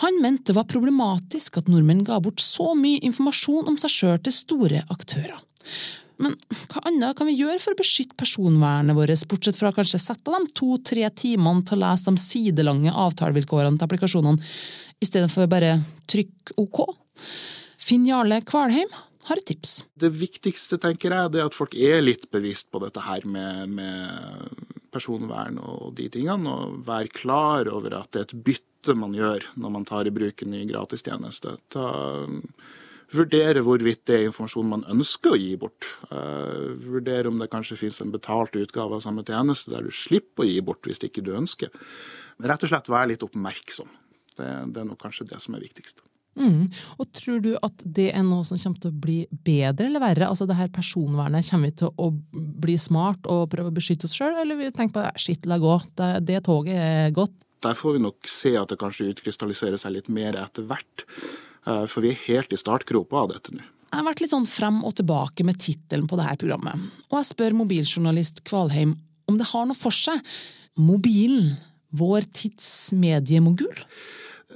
Han 0.04 0.20
mente 0.20 0.52
det 0.52 0.58
var 0.58 0.68
problematisk 0.68 1.62
at 1.62 1.72
nordmenn 1.72 2.04
ga 2.10 2.20
bort 2.20 2.44
så 2.44 2.74
mye 2.76 3.00
informasjon 3.08 3.72
om 3.72 3.80
seg 3.80 3.96
sjøl 3.96 4.20
til 4.28 4.36
store 4.36 4.84
aktører. 4.92 5.40
Men 6.20 6.36
hva 6.74 6.84
annet 6.90 7.16
kan 7.16 7.30
vi 7.30 7.38
gjøre 7.38 7.62
for 7.64 7.72
å 7.72 7.80
beskytte 7.80 8.20
personvernet 8.20 8.98
vårt, 8.98 9.24
bortsett 9.32 9.56
fra 9.56 9.72
kanskje 9.72 10.04
sette 10.04 10.36
de 10.36 10.54
to–tre 10.58 11.08
timene 11.16 11.64
til 11.64 11.80
å 11.80 11.84
lese 11.86 12.12
de 12.12 12.20
sidelange 12.28 12.92
avtalevilkårene 12.92 13.80
til 13.80 13.88
applikasjonene, 13.88 14.56
i 15.00 15.08
stedet 15.08 15.32
for 15.32 15.48
bare 15.48 15.78
trykk 16.12 16.58
OK? 16.60 16.90
Finn 17.88 18.04
Jarle 18.10 18.42
Kvalheim 18.44 18.92
har 19.28 19.40
et 19.40 19.48
tips. 19.48 19.82
Det 20.00 20.10
viktigste 20.16 20.80
tenker 20.82 21.14
jeg, 21.14 21.34
er 21.36 21.46
at 21.50 21.58
folk 21.58 21.76
er 21.76 22.02
litt 22.04 22.28
bevisst 22.34 22.72
på 22.72 22.82
dette 22.84 23.04
her 23.04 23.28
med, 23.28 23.76
med 23.78 24.66
personvern 24.94 25.60
og 25.62 25.94
de 26.00 26.08
tingene, 26.14 26.48
og 26.50 26.82
være 26.88 27.14
klar 27.16 27.70
over 27.72 28.00
at 28.00 28.12
det 28.14 28.24
er 28.24 28.28
et 28.30 28.44
bytte 28.48 28.96
man 28.96 29.16
gjør 29.18 29.44
når 29.60 29.74
man 29.74 29.88
tar 29.88 30.08
i 30.08 30.14
bruk 30.16 30.44
en 30.44 30.54
ny 30.54 30.64
gratistjeneste. 30.70 31.58
Ta 31.74 31.88
vurdere 33.16 33.64
hvorvidt 33.64 34.04
det 34.10 34.18
er 34.18 34.26
informasjon 34.28 34.68
man 34.68 34.86
ønsker 34.92 35.36
å 35.36 35.40
gi 35.40 35.54
bort. 35.60 35.88
Uh, 36.12 36.76
vurdere 36.84 37.32
om 37.32 37.40
det 37.40 37.50
kanskje 37.52 37.80
finnes 37.80 38.02
en 38.04 38.12
betalt 38.12 38.58
utgave 38.60 38.98
av 38.98 39.04
samme 39.06 39.24
tjeneste 39.28 39.72
der 39.72 39.88
du 39.88 39.94
slipper 39.96 40.44
å 40.44 40.50
gi 40.50 40.60
bort 40.66 40.88
hvis 40.88 41.04
ikke 41.08 41.24
du 41.24 41.34
ønsker. 41.38 41.72
Rett 42.44 42.64
og 42.64 42.72
slett 42.72 42.92
være 42.92 43.14
litt 43.14 43.24
oppmerksom. 43.26 43.90
Det, 44.38 44.50
det 44.74 44.84
er 44.84 44.90
nok 44.90 45.02
kanskje 45.02 45.28
det 45.32 45.40
som 45.44 45.56
er 45.58 45.64
viktigst. 45.64 46.04
Mm. 46.38 46.68
Og 47.02 47.10
Tror 47.18 47.42
du 47.44 47.52
at 47.66 47.82
det 47.84 48.12
er 48.14 48.26
noe 48.26 48.46
som 48.48 48.60
kommer 48.62 48.82
til 48.84 48.94
å 48.94 49.02
bli 49.06 49.18
bedre 49.32 49.88
eller 49.90 50.04
verre? 50.04 50.30
Altså 50.30 50.46
det 50.50 50.58
her 50.60 50.70
personvernet, 50.74 51.48
Kommer 51.50 51.72
vi 51.72 51.80
til 51.82 51.92
å 51.98 52.12
bli 52.68 52.78
smart 52.82 53.28
og 53.32 53.50
prøve 53.54 53.72
å 53.72 53.76
beskytte 53.76 54.08
oss 54.10 54.16
sjøl, 54.18 54.36
eller 54.38 54.60
vi 54.60 54.72
tenke 54.76 54.98
på 54.98 55.06
skitt, 55.20 55.48
la 55.50 55.60
gå, 55.62 55.74
det, 55.98 56.12
det 56.28 56.44
toget 56.46 56.78
er 56.78 57.16
gått? 57.16 57.36
Der 57.66 57.78
får 57.78 57.98
vi 57.98 58.04
nok 58.06 58.30
se 58.30 58.54
at 58.60 58.70
det 58.70 58.78
kanskje 58.82 59.10
utkrystalliserer 59.14 59.82
seg 59.82 59.96
litt 59.96 60.12
mer 60.14 60.38
etter 60.38 60.68
hvert. 60.70 61.08
Eh, 61.66 61.86
for 61.90 62.06
vi 62.06 62.14
er 62.14 62.22
helt 62.28 62.54
i 62.54 62.60
startgropa 62.60 63.24
av 63.24 63.34
dette 63.34 63.56
nå. 63.56 63.66
Jeg 63.88 64.02
har 64.02 64.06
vært 64.10 64.22
litt 64.22 64.34
sånn 64.34 64.50
frem 64.52 64.82
og 64.86 64.98
tilbake 65.00 65.46
med 65.48 65.62
tittelen 65.64 66.10
på 66.12 66.18
dette 66.20 66.42
programmet, 66.42 66.90
og 67.08 67.22
jeg 67.22 67.30
spør 67.30 67.56
mobiljournalist 67.56 68.44
Kvalheim 68.48 68.98
om 69.32 69.38
det 69.40 69.48
har 69.54 69.68
noe 69.68 69.80
for 69.80 69.96
seg. 69.96 70.20
Mobilen, 70.78 71.56
vår 71.96 72.28
tids 72.36 72.92
mediemogul? 72.96 73.80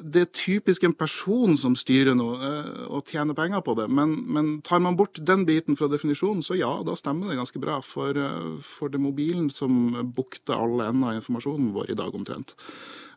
Det 0.01 0.22
er 0.22 0.31
typisk 0.34 0.84
en 0.86 0.96
person 0.98 1.53
som 1.60 1.75
styrer 1.77 2.15
noe 2.17 2.38
eh, 2.46 2.86
og 2.89 3.10
tjener 3.10 3.38
penger 3.38 3.63
på 3.65 3.75
det. 3.77 3.88
Men, 3.91 4.15
men, 4.31 4.53
tar 4.65 4.81
man 4.84 4.98
bort 5.00 5.20
den 5.27 5.46
biten 5.48 5.77
fra 5.79 5.89
definisjonen, 5.91 6.43
så 6.46 6.58
ja, 6.60 6.72
da 6.86 6.96
stemmer 7.00 7.31
det 7.31 7.39
ganske 7.39 7.62
bra. 7.62 7.79
For, 7.86 8.17
eh, 8.17 8.58
for 8.65 8.91
det 8.91 9.00
er 9.00 9.05
mobilen 9.05 9.51
som 9.53 9.93
bukter 10.15 10.58
alle 10.58 10.89
ender 10.91 11.13
av 11.13 11.22
informasjonen 11.22 11.72
vår 11.75 11.93
i 11.93 11.98
dag, 12.00 12.15
omtrent. 12.17 12.55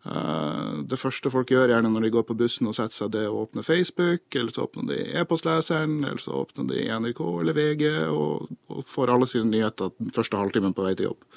Eh, 0.04 0.72
det 0.90 1.00
første 1.00 1.32
folk 1.32 1.52
gjør 1.54 1.72
gjerne 1.72 1.92
når 1.94 2.06
de 2.06 2.12
går 2.18 2.26
på 2.28 2.38
bussen 2.44 2.70
og 2.70 2.76
setter 2.76 3.00
seg, 3.00 3.14
det 3.16 3.26
å 3.30 3.44
åpne 3.46 3.66
Facebook, 3.66 4.26
eller 4.34 4.54
så 4.54 4.68
åpner 4.68 4.90
de 4.92 5.00
e-postleseren, 5.22 6.00
eller 6.04 6.22
så 6.22 6.36
åpner 6.44 6.68
de 6.70 6.84
NRK 7.00 7.24
eller 7.30 7.58
VG, 7.58 7.86
og, 8.12 8.50
og 8.70 8.84
får 8.88 9.14
alle 9.14 9.30
sine 9.30 9.50
nyheter 9.52 9.94
den 9.98 10.12
første 10.14 10.40
halvtimen 10.40 10.76
på 10.76 10.86
vei 10.86 10.96
til 10.98 11.12
jobb. 11.12 11.32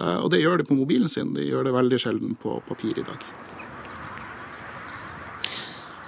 Og 0.00 0.30
det 0.32 0.38
gjør 0.38 0.60
de 0.60 0.64
på 0.64 0.76
mobilen 0.78 1.10
sin, 1.12 1.34
de 1.34 1.44
gjør 1.44 1.66
det 1.66 1.74
veldig 1.74 1.98
sjelden 2.00 2.36
på 2.40 2.54
papir 2.68 3.02
i 3.02 3.04
dag. 3.04 3.26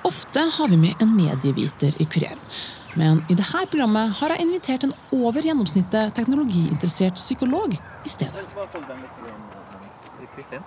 Ofte 0.05 0.41
har 0.41 0.69
vi 0.69 0.77
med 0.77 1.03
en 1.03 1.17
medieviter 1.17 1.93
i 2.03 2.05
Kurer. 2.05 2.39
Men 2.95 3.21
i 3.31 3.37
dette 3.39 3.67
programmet 3.71 4.11
har 4.19 4.35
jeg 4.35 4.43
invitert 4.43 4.85
en 4.85 4.95
over 5.15 5.47
gjennomsnittet 5.47 6.17
teknologiinteressert 6.17 7.21
psykolog 7.21 7.77
i 7.79 8.11
stedet. 8.11 8.43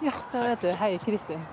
Ja, 0.01 0.13
da 0.31 0.41
vet 0.45 0.63
du. 0.63 0.69
Hei, 0.79 0.95
Kristin. 1.03 1.43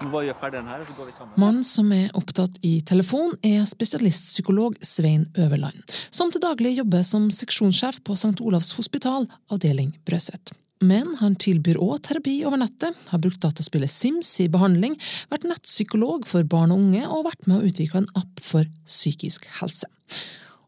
Vi 0.00 0.10
bare 0.12 0.26
gjøre 0.28 0.38
ferdig 0.42 0.60
den 0.60 0.86
så 0.86 0.96
går 0.98 1.08
vi 1.08 1.16
sammen. 1.16 1.34
Mannen 1.40 1.64
som 1.64 1.90
er 1.96 2.12
opptatt 2.18 2.60
i 2.66 2.80
telefon, 2.86 3.36
er 3.42 3.64
spesialistpsykolog 3.64 4.76
Svein 4.84 5.28
Øverland, 5.38 5.80
som 6.10 6.32
til 6.32 6.44
daglig 6.44 6.76
jobber 6.76 7.06
som 7.06 7.30
seksjonssjef 7.32 8.02
på 8.04 8.18
St. 8.20 8.36
Olavs 8.40 8.74
hospital, 8.76 9.30
avdeling 9.48 9.94
Brøset. 10.04 10.52
Men 10.80 11.12
han 11.20 11.34
tilbyr 11.36 11.76
òg 11.76 11.98
terapi 12.06 12.38
over 12.48 12.62
nettet, 12.62 12.96
har 13.10 13.20
brukt 13.20 13.42
dataspillet 13.42 13.92
Sims 13.92 14.30
i 14.40 14.48
behandling, 14.48 14.94
vært 15.28 15.44
nettpsykolog 15.44 16.24
for 16.28 16.46
barn 16.48 16.72
og 16.72 16.80
unge 16.86 17.02
og 17.04 17.26
vært 17.28 17.48
med 17.50 17.58
å 17.58 17.68
utvikle 17.68 18.00
en 18.00 18.12
app 18.16 18.40
for 18.40 18.68
psykisk 18.88 19.44
helse. 19.58 19.88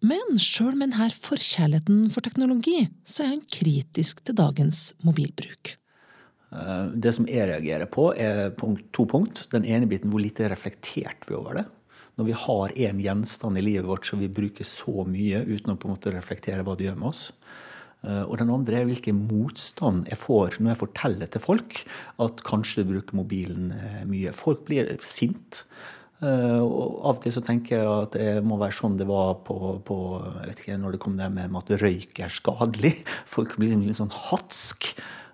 Men 0.05 0.37
sjøl 0.43 0.75
med 0.75 0.93
denne 0.93 1.09
forkjærligheten 1.15 2.11
for 2.13 2.27
teknologi, 2.27 2.91
så 3.09 3.25
er 3.25 3.33
han 3.37 3.47
kritisk 3.55 4.21
til 4.27 4.37
dagens 4.37 4.91
mobilbruk. 5.07 5.77
Eh, 6.53 6.87
det 6.93 7.15
som 7.17 7.29
jeg 7.31 7.49
reagerer 7.49 7.89
på, 7.89 8.11
er 8.13 8.53
to 8.93 9.07
punkt. 9.09 9.47
Den 9.55 9.65
ene 9.65 9.89
biten 9.89 10.13
hvor 10.13 10.21
lite 10.21 10.51
reflektert 10.53 11.25
vi 11.29 11.39
over 11.39 11.63
det. 11.63 11.67
Når 12.21 12.29
vi 12.29 12.37
har 12.37 12.75
en 12.91 13.01
gjenstand 13.01 13.57
i 13.57 13.65
livet 13.65 13.89
vårt 13.89 14.05
som 14.05 14.21
vi 14.21 14.29
bruker 14.29 14.67
så 14.69 15.07
mye 15.09 15.41
uten 15.49 15.73
å 15.73 15.79
på 15.81 15.89
en 15.89 15.95
måte 15.95 16.13
reflektere 16.13 16.67
hva 16.67 16.77
det 16.77 16.91
gjør 16.91 16.99
med 17.01 17.15
oss. 17.15 17.31
Eh, 18.03 18.23
og 18.27 18.39
den 18.41 18.51
andre 18.51 18.81
er 18.81 18.89
hvilken 18.89 19.23
motstand 19.29 20.09
jeg 20.11 20.19
får 20.19 20.59
når 20.59 20.73
jeg 20.73 20.81
forteller 20.81 21.31
til 21.31 21.43
folk 21.45 21.83
at 22.25 22.43
kanskje 22.47 22.83
du 22.83 22.95
bruker 22.97 23.19
mobilen 23.19 23.73
eh, 23.77 24.05
mye. 24.09 24.35
Folk 24.37 24.67
blir 24.69 24.97
sint. 25.07 25.65
Og 26.23 27.01
av 27.03 27.17
og 27.17 27.25
til 27.25 27.33
så 27.35 27.41
tenker 27.43 27.81
jeg 27.81 27.87
at 27.91 28.13
det 28.15 28.45
må 28.47 28.55
være 28.55 28.77
sånn 28.77 28.93
det 28.95 29.09
var 29.09 29.41
på, 29.43 29.57
på 29.83 29.97
jeg 30.23 30.53
vet 30.53 30.61
ikke, 30.63 30.77
når 30.79 30.95
det 30.95 31.01
kom 31.03 31.17
det 31.19 31.27
med 31.35 31.57
at 31.59 31.73
røyk 31.81 32.21
er 32.23 32.31
skadelig. 32.31 32.93
Folk 33.35 33.57
blir 33.59 33.75
litt 33.75 33.99
sånn 33.99 34.15
hatsk. 34.29 34.93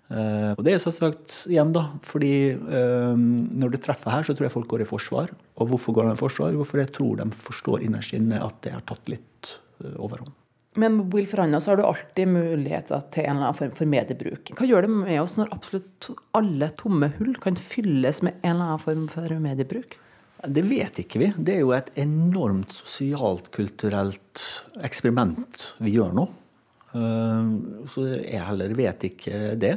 Og 0.08 0.64
det 0.64 0.72
er 0.72 0.80
selvsagt 0.80 1.42
igjen, 1.52 1.74
da, 1.76 1.84
fordi 2.08 2.32
når 2.56 3.76
det 3.76 3.82
treffer 3.84 4.16
her, 4.16 4.24
så 4.24 4.32
tror 4.32 4.48
jeg 4.48 4.54
folk 4.56 4.72
går 4.72 4.86
i 4.86 4.88
forsvar. 4.88 5.36
Og 5.60 5.74
hvorfor 5.74 5.98
går 5.98 6.08
de 6.08 6.16
i 6.16 6.22
forsvar? 6.24 6.56
Hvorfor 6.56 6.80
jeg 6.80 6.94
tror 6.96 7.20
de 7.20 7.28
forstår 7.44 7.84
innerst 7.84 8.16
inne 8.16 8.40
at 8.40 8.56
det 8.64 8.72
har 8.72 8.88
tatt 8.88 9.12
litt 9.12 9.58
overhånd. 9.92 10.32
Med 10.76 10.92
mobil 10.92 11.24
forhandla 11.26 11.60
så 11.60 11.72
har 11.72 11.80
du 11.80 11.86
alltid 11.88 12.28
muligheter 12.28 13.00
til 13.14 13.24
en 13.24 13.38
eller 13.38 13.48
annen 13.48 13.56
form 13.56 13.72
for 13.78 13.88
mediebruk. 13.88 14.52
Hva 14.58 14.66
gjør 14.68 14.84
det 14.84 14.92
med 14.92 15.20
oss 15.22 15.38
når 15.38 15.54
absolutt 15.56 16.10
alle 16.36 16.68
tomme 16.78 17.08
hull 17.16 17.32
kan 17.40 17.56
fylles 17.56 18.20
med 18.22 18.36
en 18.42 18.52
eller 18.52 18.74
annen 18.74 18.84
form 18.84 19.06
for 19.12 19.40
mediebruk? 19.42 19.96
Det 20.46 20.62
vet 20.68 21.00
ikke 21.02 21.22
vi. 21.22 21.30
Det 21.34 21.56
er 21.56 21.64
jo 21.64 21.72
et 21.74 21.88
enormt 21.98 22.74
sosialt, 22.76 23.48
kulturelt 23.54 24.44
eksperiment 24.86 25.72
vi 25.82 25.96
gjør 25.96 26.12
nå. 26.14 26.28
Eh, 26.96 27.48
så 27.90 28.04
jeg 28.12 28.44
heller 28.46 28.76
vet 28.78 29.08
ikke 29.08 29.56
det. 29.60 29.74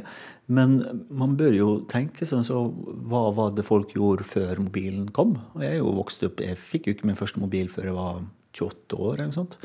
Men 0.52 0.78
man 1.10 1.34
bør 1.40 1.56
jo 1.56 1.70
tenke 1.92 2.28
sånn 2.28 2.44
så 2.44 2.66
Hva 3.08 3.24
var 3.36 3.54
det 3.56 3.64
folk 3.68 3.94
gjorde 3.96 4.28
før 4.28 4.60
mobilen 4.64 5.10
kom? 5.16 5.38
Jeg 5.62 5.78
er 5.78 5.80
jo 5.80 5.96
vokst 5.98 6.24
opp, 6.28 6.44
jeg 6.44 6.60
fikk 6.60 6.88
jo 6.88 6.96
ikke 6.98 7.10
min 7.10 7.20
første 7.20 7.42
mobil 7.42 7.72
før 7.72 7.90
jeg 7.90 7.98
var 7.98 8.22
28 8.52 9.00
år. 9.00 9.16
eller 9.24 9.36
sånt. 9.36 9.58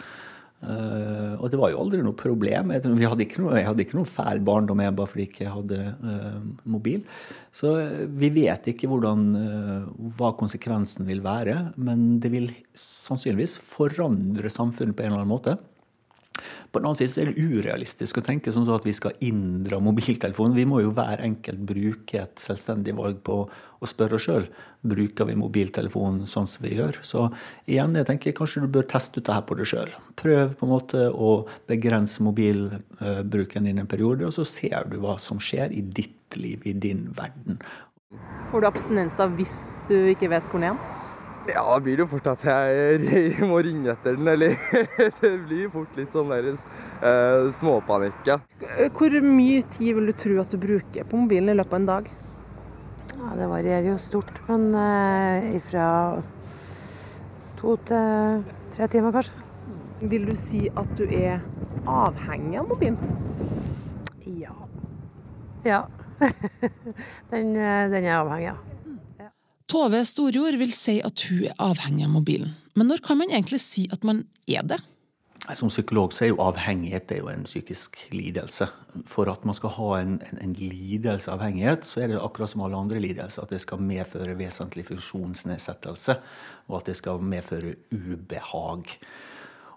Uh, 0.66 1.37
og 1.38 1.50
det 1.52 1.61
var 1.61 1.70
jo 1.70 1.78
aldri 1.82 2.02
noe 2.02 2.16
problem. 2.18 2.73
Jeg, 2.75 2.82
hadde 2.99 3.25
ikke 3.26 3.44
noe, 3.44 3.54
jeg 3.61 3.68
hadde 3.68 3.85
ikke 3.87 3.99
noe 4.00 4.11
fæl 4.11 4.42
barndom 4.46 4.82
jeg 4.82 4.96
bare 4.99 5.11
fordi 5.12 5.26
jeg 5.26 5.32
ikke 5.32 5.54
hadde 5.54 5.78
uh, 6.02 6.40
mobil. 6.66 7.04
Så 7.54 7.73
vi 8.18 8.32
vet 8.35 8.66
ikke 8.73 8.90
hvordan, 8.90 9.28
uh, 9.38 9.87
hva 10.18 10.32
konsekvensen 10.38 11.06
vil 11.08 11.23
være. 11.25 11.56
Men 11.78 12.18
det 12.23 12.32
vil 12.35 12.50
sannsynligvis 12.76 13.58
forandre 13.62 14.50
samfunnet 14.52 14.99
på 14.99 15.06
en 15.06 15.12
eller 15.12 15.23
annen 15.23 15.35
måte. 15.37 15.56
På 16.76 16.80
den 16.83 16.90
annen 16.90 17.09
så 17.09 17.23
er 17.23 17.30
det 17.30 17.40
urealistisk 17.40 18.18
å 18.21 18.23
tenke 18.26 18.52
sånn 18.52 18.66
at 18.68 18.85
vi 18.85 18.92
skal 18.92 19.14
inndra 19.25 19.78
mobiltelefonen. 19.80 20.52
Vi 20.59 20.66
må 20.68 20.83
jo 20.85 20.90
hver 20.92 21.23
enkelt 21.25 21.62
bruke 21.64 22.18
et 22.21 22.42
selvstendig 22.42 22.92
valg 22.99 23.23
på 23.25 23.38
å 23.49 23.88
spørre 23.88 24.18
oss 24.18 24.26
sjøl 24.26 24.45
bruker 24.85 25.25
vi 25.30 25.38
mobiltelefonen 25.40 26.28
sånn 26.28 26.45
som 26.52 26.66
vi 26.66 26.75
gjør. 26.76 26.99
Så 27.00 27.23
igjen, 27.64 27.97
jeg 27.97 28.09
tenker 28.11 28.37
kanskje 28.37 28.66
du 28.66 28.68
bør 28.76 28.85
teste 28.92 29.23
ut 29.23 29.25
det 29.25 29.38
her 29.38 29.47
på 29.49 29.56
deg 29.56 29.71
sjøl. 29.73 29.97
Prøv 30.21 30.52
på 30.61 30.68
en 30.68 30.75
måte 30.75 31.09
å 31.09 31.33
begrense 31.73 32.28
mobilbruken 32.28 33.71
din 33.71 33.80
en 33.80 33.88
periode, 33.88 34.28
og 34.28 34.37
så 34.37 34.45
ser 34.45 34.85
du 34.92 35.00
hva 35.00 35.16
som 35.16 35.40
skjer 35.40 35.73
i 35.73 35.80
ditt 35.80 36.37
liv, 36.37 36.61
i 36.68 36.76
din 36.76 37.06
verden. 37.16 37.56
Får 38.52 38.61
du 38.61 38.68
abstinens 38.68 39.16
da 39.16 39.33
hvis 39.33 39.62
du 39.88 39.97
ikke 40.12 40.28
vet 40.37 40.52
hvor 40.52 40.61
er? 40.61 40.76
Ja, 41.46 41.62
da 41.62 41.78
blir 41.80 41.96
det 41.96 42.02
jo 42.02 42.08
fort 42.10 42.26
at 42.32 42.42
jeg 42.46 43.46
må 43.50 43.60
ringe 43.62 43.92
etter 43.92 44.16
den, 44.18 44.28
eller 44.28 44.56
Det 45.20 45.32
blir 45.46 45.70
fort 45.70 45.98
litt 45.98 46.14
sånn 46.14 46.32
der 46.34 46.50
uh, 46.52 47.46
småpanikk, 47.54 48.20
ja. 48.26 48.40
Hvor 48.96 49.18
mye 49.22 49.62
tid 49.70 49.94
vil 49.98 50.10
du 50.10 50.16
tro 50.18 50.40
at 50.42 50.50
du 50.50 50.58
bruker 50.60 51.06
på 51.06 51.20
mobilen 51.22 51.54
i 51.54 51.56
løpet 51.58 51.76
av 51.76 51.80
en 51.80 51.90
dag? 51.92 52.10
Ja, 53.16 53.32
Det 53.38 53.50
varierer 53.50 53.90
jo 53.92 53.98
stort, 54.02 54.34
men 54.50 54.68
uh, 54.74 55.54
ifra 55.56 55.88
to 57.56 57.76
til 57.88 58.42
tre 58.74 58.88
timer, 58.92 59.14
kanskje. 59.14 59.44
Vil 60.00 60.26
du 60.28 60.34
si 60.36 60.66
at 60.76 60.90
du 60.98 61.06
er 61.06 61.40
avhengig 61.88 62.58
av 62.60 62.68
mobilen? 62.68 62.98
Ja. 64.26 64.52
Ja. 65.64 65.86
den, 67.30 67.56
eh, 67.56 67.88
den 67.92 68.04
er 68.04 68.18
avhengig 68.18 68.52
av. 68.52 68.65
Tove 69.66 70.04
Storjord 70.06 70.61
vil 70.61 70.70
si 70.75 71.00
at 71.02 71.25
hun 71.26 71.49
er 71.49 71.56
avhengig 71.58 72.04
av 72.06 72.12
mobilen. 72.14 72.52
Men 72.78 72.87
når 72.87 73.00
kan 73.02 73.18
man 73.18 73.32
egentlig 73.32 73.58
si 73.64 73.88
at 73.90 74.04
man 74.06 74.23
er 74.46 74.62
det? 74.62 74.78
Som 75.58 75.70
psykolog 75.70 76.14
så 76.14 76.25
er 76.26 76.30
jo 76.32 76.38
avhengighet 76.42 77.12
er 77.12 77.20
jo 77.20 77.30
en 77.30 77.44
psykisk 77.46 77.99
lidelse. 78.14 78.68
For 79.11 79.30
at 79.30 79.44
man 79.46 79.54
skal 79.58 79.75
ha 79.75 79.90
en, 79.99 80.16
en, 80.26 80.40
en 80.42 80.54
lidelse 80.58 81.30
avhengighet, 81.30 81.87
så 81.87 82.02
er 82.02 82.12
det 82.12 82.23
akkurat 82.23 82.50
som 82.50 82.62
alle 82.66 82.78
andre 82.78 83.02
lidelser 83.02 83.42
at 83.42 83.52
det 83.54 83.61
skal 83.62 83.82
medføre 83.82 84.38
vesentlig 84.38 84.87
funksjonsnedsettelse, 84.88 86.18
og 86.70 86.78
at 86.80 86.90
det 86.90 86.96
skal 86.99 87.23
medføre 87.23 87.76
ubehag. 87.90 88.96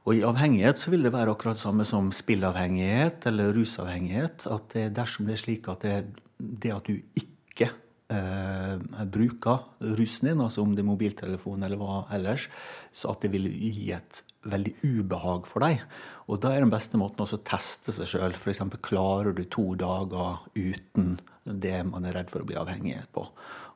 Og 0.06 0.16
i 0.16 0.24
avhengighet 0.26 0.80
så 0.82 0.94
vil 0.94 1.06
det 1.06 1.14
være 1.14 1.34
akkurat 1.34 1.58
det 1.58 1.66
samme 1.66 1.86
som 1.86 2.14
spillavhengighet 2.14 3.26
eller 3.30 3.54
rusavhengighet. 3.58 4.48
At 4.50 4.70
det, 4.74 4.88
dersom 4.98 5.30
det 5.30 5.38
er 5.38 5.44
slik 5.44 5.70
at 5.70 5.86
det, 5.86 5.98
det 6.38 6.78
at 6.78 6.90
du 6.90 7.02
ikke 7.20 7.74
eh, 8.14 9.06
bruker 9.06 9.66
rusen 9.98 10.32
din, 10.32 10.42
altså 10.44 10.64
om 10.64 10.76
det 10.76 10.84
er 10.84 10.90
mobiltelefon 10.90 11.66
eller 11.66 11.80
hva 11.80 12.04
ellers, 12.16 12.48
så 12.96 13.14
at 13.14 13.24
det 13.24 13.34
vil 13.36 13.48
gi 13.50 13.92
et 13.96 14.24
veldig 14.50 14.76
ubehag 14.84 15.48
for 15.50 15.66
deg. 15.66 15.84
Og 16.30 16.40
da 16.44 16.54
er 16.54 16.64
den 16.64 16.74
beste 16.74 17.00
måten 17.02 17.24
også 17.26 17.40
å 17.40 17.48
teste 17.48 17.94
seg 17.96 18.10
sjøl. 18.10 18.38
F.eks. 18.38 18.62
klarer 18.86 19.34
du 19.36 19.44
to 19.52 19.74
dager 19.80 20.46
uten 20.56 21.18
det 21.50 21.80
man 21.88 22.06
er 22.06 22.14
redd 22.20 22.30
for 22.30 22.44
å 22.44 22.48
bli 22.48 22.58
avhengig 22.60 23.00
på. 23.16 23.26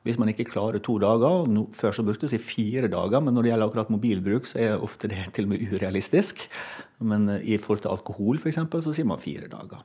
Hvis 0.04 0.18
man 0.20 0.28
ikke 0.28 0.46
klarer 0.46 0.82
to 0.84 0.98
dager 1.00 1.46
no, 1.48 1.64
Før 1.72 1.94
så 1.96 2.04
brukte 2.04 2.28
si 2.28 2.38
fire 2.38 2.90
dager, 2.92 3.22
men 3.24 3.34
når 3.34 3.46
det 3.46 3.50
gjelder 3.52 3.70
akkurat 3.70 3.92
mobilbruk, 3.92 4.48
så 4.48 4.60
er 4.60 4.84
ofte 4.84 5.08
det 5.10 5.22
til 5.34 5.48
og 5.48 5.54
med 5.54 5.64
urealistisk. 5.72 6.44
Men 7.04 7.26
eh, 7.32 7.46
i 7.54 7.58
forhold 7.58 7.84
til 7.84 7.94
alkohol, 7.94 8.38
f.eks., 8.38 8.60
så 8.84 8.92
sier 8.92 9.08
man 9.08 9.22
fire 9.22 9.48
dager. 9.50 9.80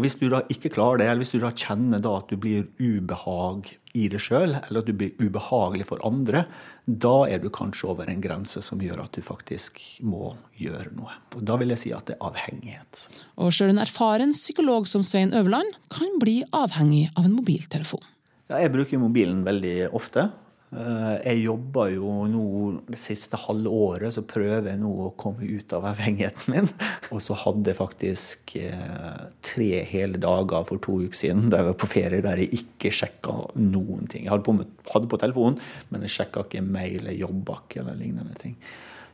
Og 0.00 0.06
Hvis 0.06 0.16
du 0.16 0.30
da 0.32 0.38
ikke 0.48 0.70
klarer 0.72 1.02
det, 1.02 1.06
eller 1.10 1.20
hvis 1.20 1.34
du 1.34 1.42
da 1.42 1.50
kjenner 1.52 2.00
da 2.00 2.14
at 2.16 2.30
du 2.32 2.38
blir 2.40 2.62
ubehag 2.80 3.66
i 3.92 4.06
deg 4.08 4.22
sjøl, 4.24 4.54
eller 4.56 4.80
at 4.80 4.88
du 4.88 4.94
blir 4.96 5.12
ubehagelig 5.20 5.84
for 5.90 6.00
andre, 6.08 6.46
da 6.88 7.26
er 7.28 7.42
du 7.42 7.50
kanskje 7.52 7.90
over 7.92 8.08
en 8.08 8.22
grense 8.24 8.62
som 8.64 8.80
gjør 8.80 9.02
at 9.02 9.18
du 9.18 9.20
faktisk 9.20 9.82
må 10.00 10.30
gjøre 10.56 10.94
noe. 10.96 11.18
Og 11.36 11.44
Da 11.44 11.58
vil 11.60 11.74
jeg 11.74 11.82
si 11.82 11.92
at 11.92 12.08
det 12.08 12.16
er 12.16 12.30
avhengighet. 12.30 13.02
Og 13.36 13.52
sjøl 13.52 13.74
en 13.74 13.82
erfaren 13.84 14.32
psykolog 14.32 14.88
som 14.88 15.04
Svein 15.04 15.36
Øverland 15.36 15.76
kan 15.92 16.16
bli 16.22 16.38
avhengig 16.56 17.10
av 17.12 17.28
en 17.28 17.36
mobiltelefon. 17.36 18.08
Ja, 18.48 18.62
jeg 18.64 18.72
bruker 18.72 19.04
mobilen 19.04 19.44
veldig 19.44 19.90
ofte. 19.92 20.30
Eh, 20.70 21.14
jeg 21.24 21.40
jobber 21.48 21.88
jo 21.96 22.10
nå 22.30 22.42
det 22.86 22.98
siste 23.02 23.38
halve 23.42 23.70
året, 23.74 24.14
så 24.14 24.22
prøver 24.22 24.68
jeg 24.70 24.78
nå 24.78 24.90
å 25.02 25.08
komme 25.18 25.42
ut 25.42 25.72
av 25.74 25.88
avhengigheten 25.90 26.54
min. 26.54 26.68
Og 27.14 27.18
så 27.24 27.34
hadde 27.42 27.72
jeg 27.72 27.78
faktisk 27.80 28.54
eh, 28.60 29.24
tre 29.46 29.70
hele 29.90 30.20
dager 30.22 30.68
for 30.68 30.82
to 30.82 31.00
uker 31.02 31.18
siden 31.18 31.50
da 31.50 31.62
jeg 31.62 31.70
var 31.72 31.80
på 31.82 31.90
ferie 31.90 32.22
der 32.26 32.44
jeg 32.44 32.62
ikke 32.62 32.94
sjekka 33.00 33.34
noen 33.58 34.06
ting. 34.10 34.28
Jeg 34.28 34.34
hadde 34.36 34.46
på, 34.46 34.54
hadde 34.92 35.10
på 35.10 35.20
telefonen, 35.24 35.58
men 35.90 36.06
jeg 36.06 36.14
sjekka 36.20 36.46
ikke 36.46 36.62
mail 36.62 37.10
jeg 37.10 37.24
jobba 37.24 37.58
ikke 37.64 37.82
eller 37.82 37.98
lignende 37.98 38.38
ting. 38.38 38.54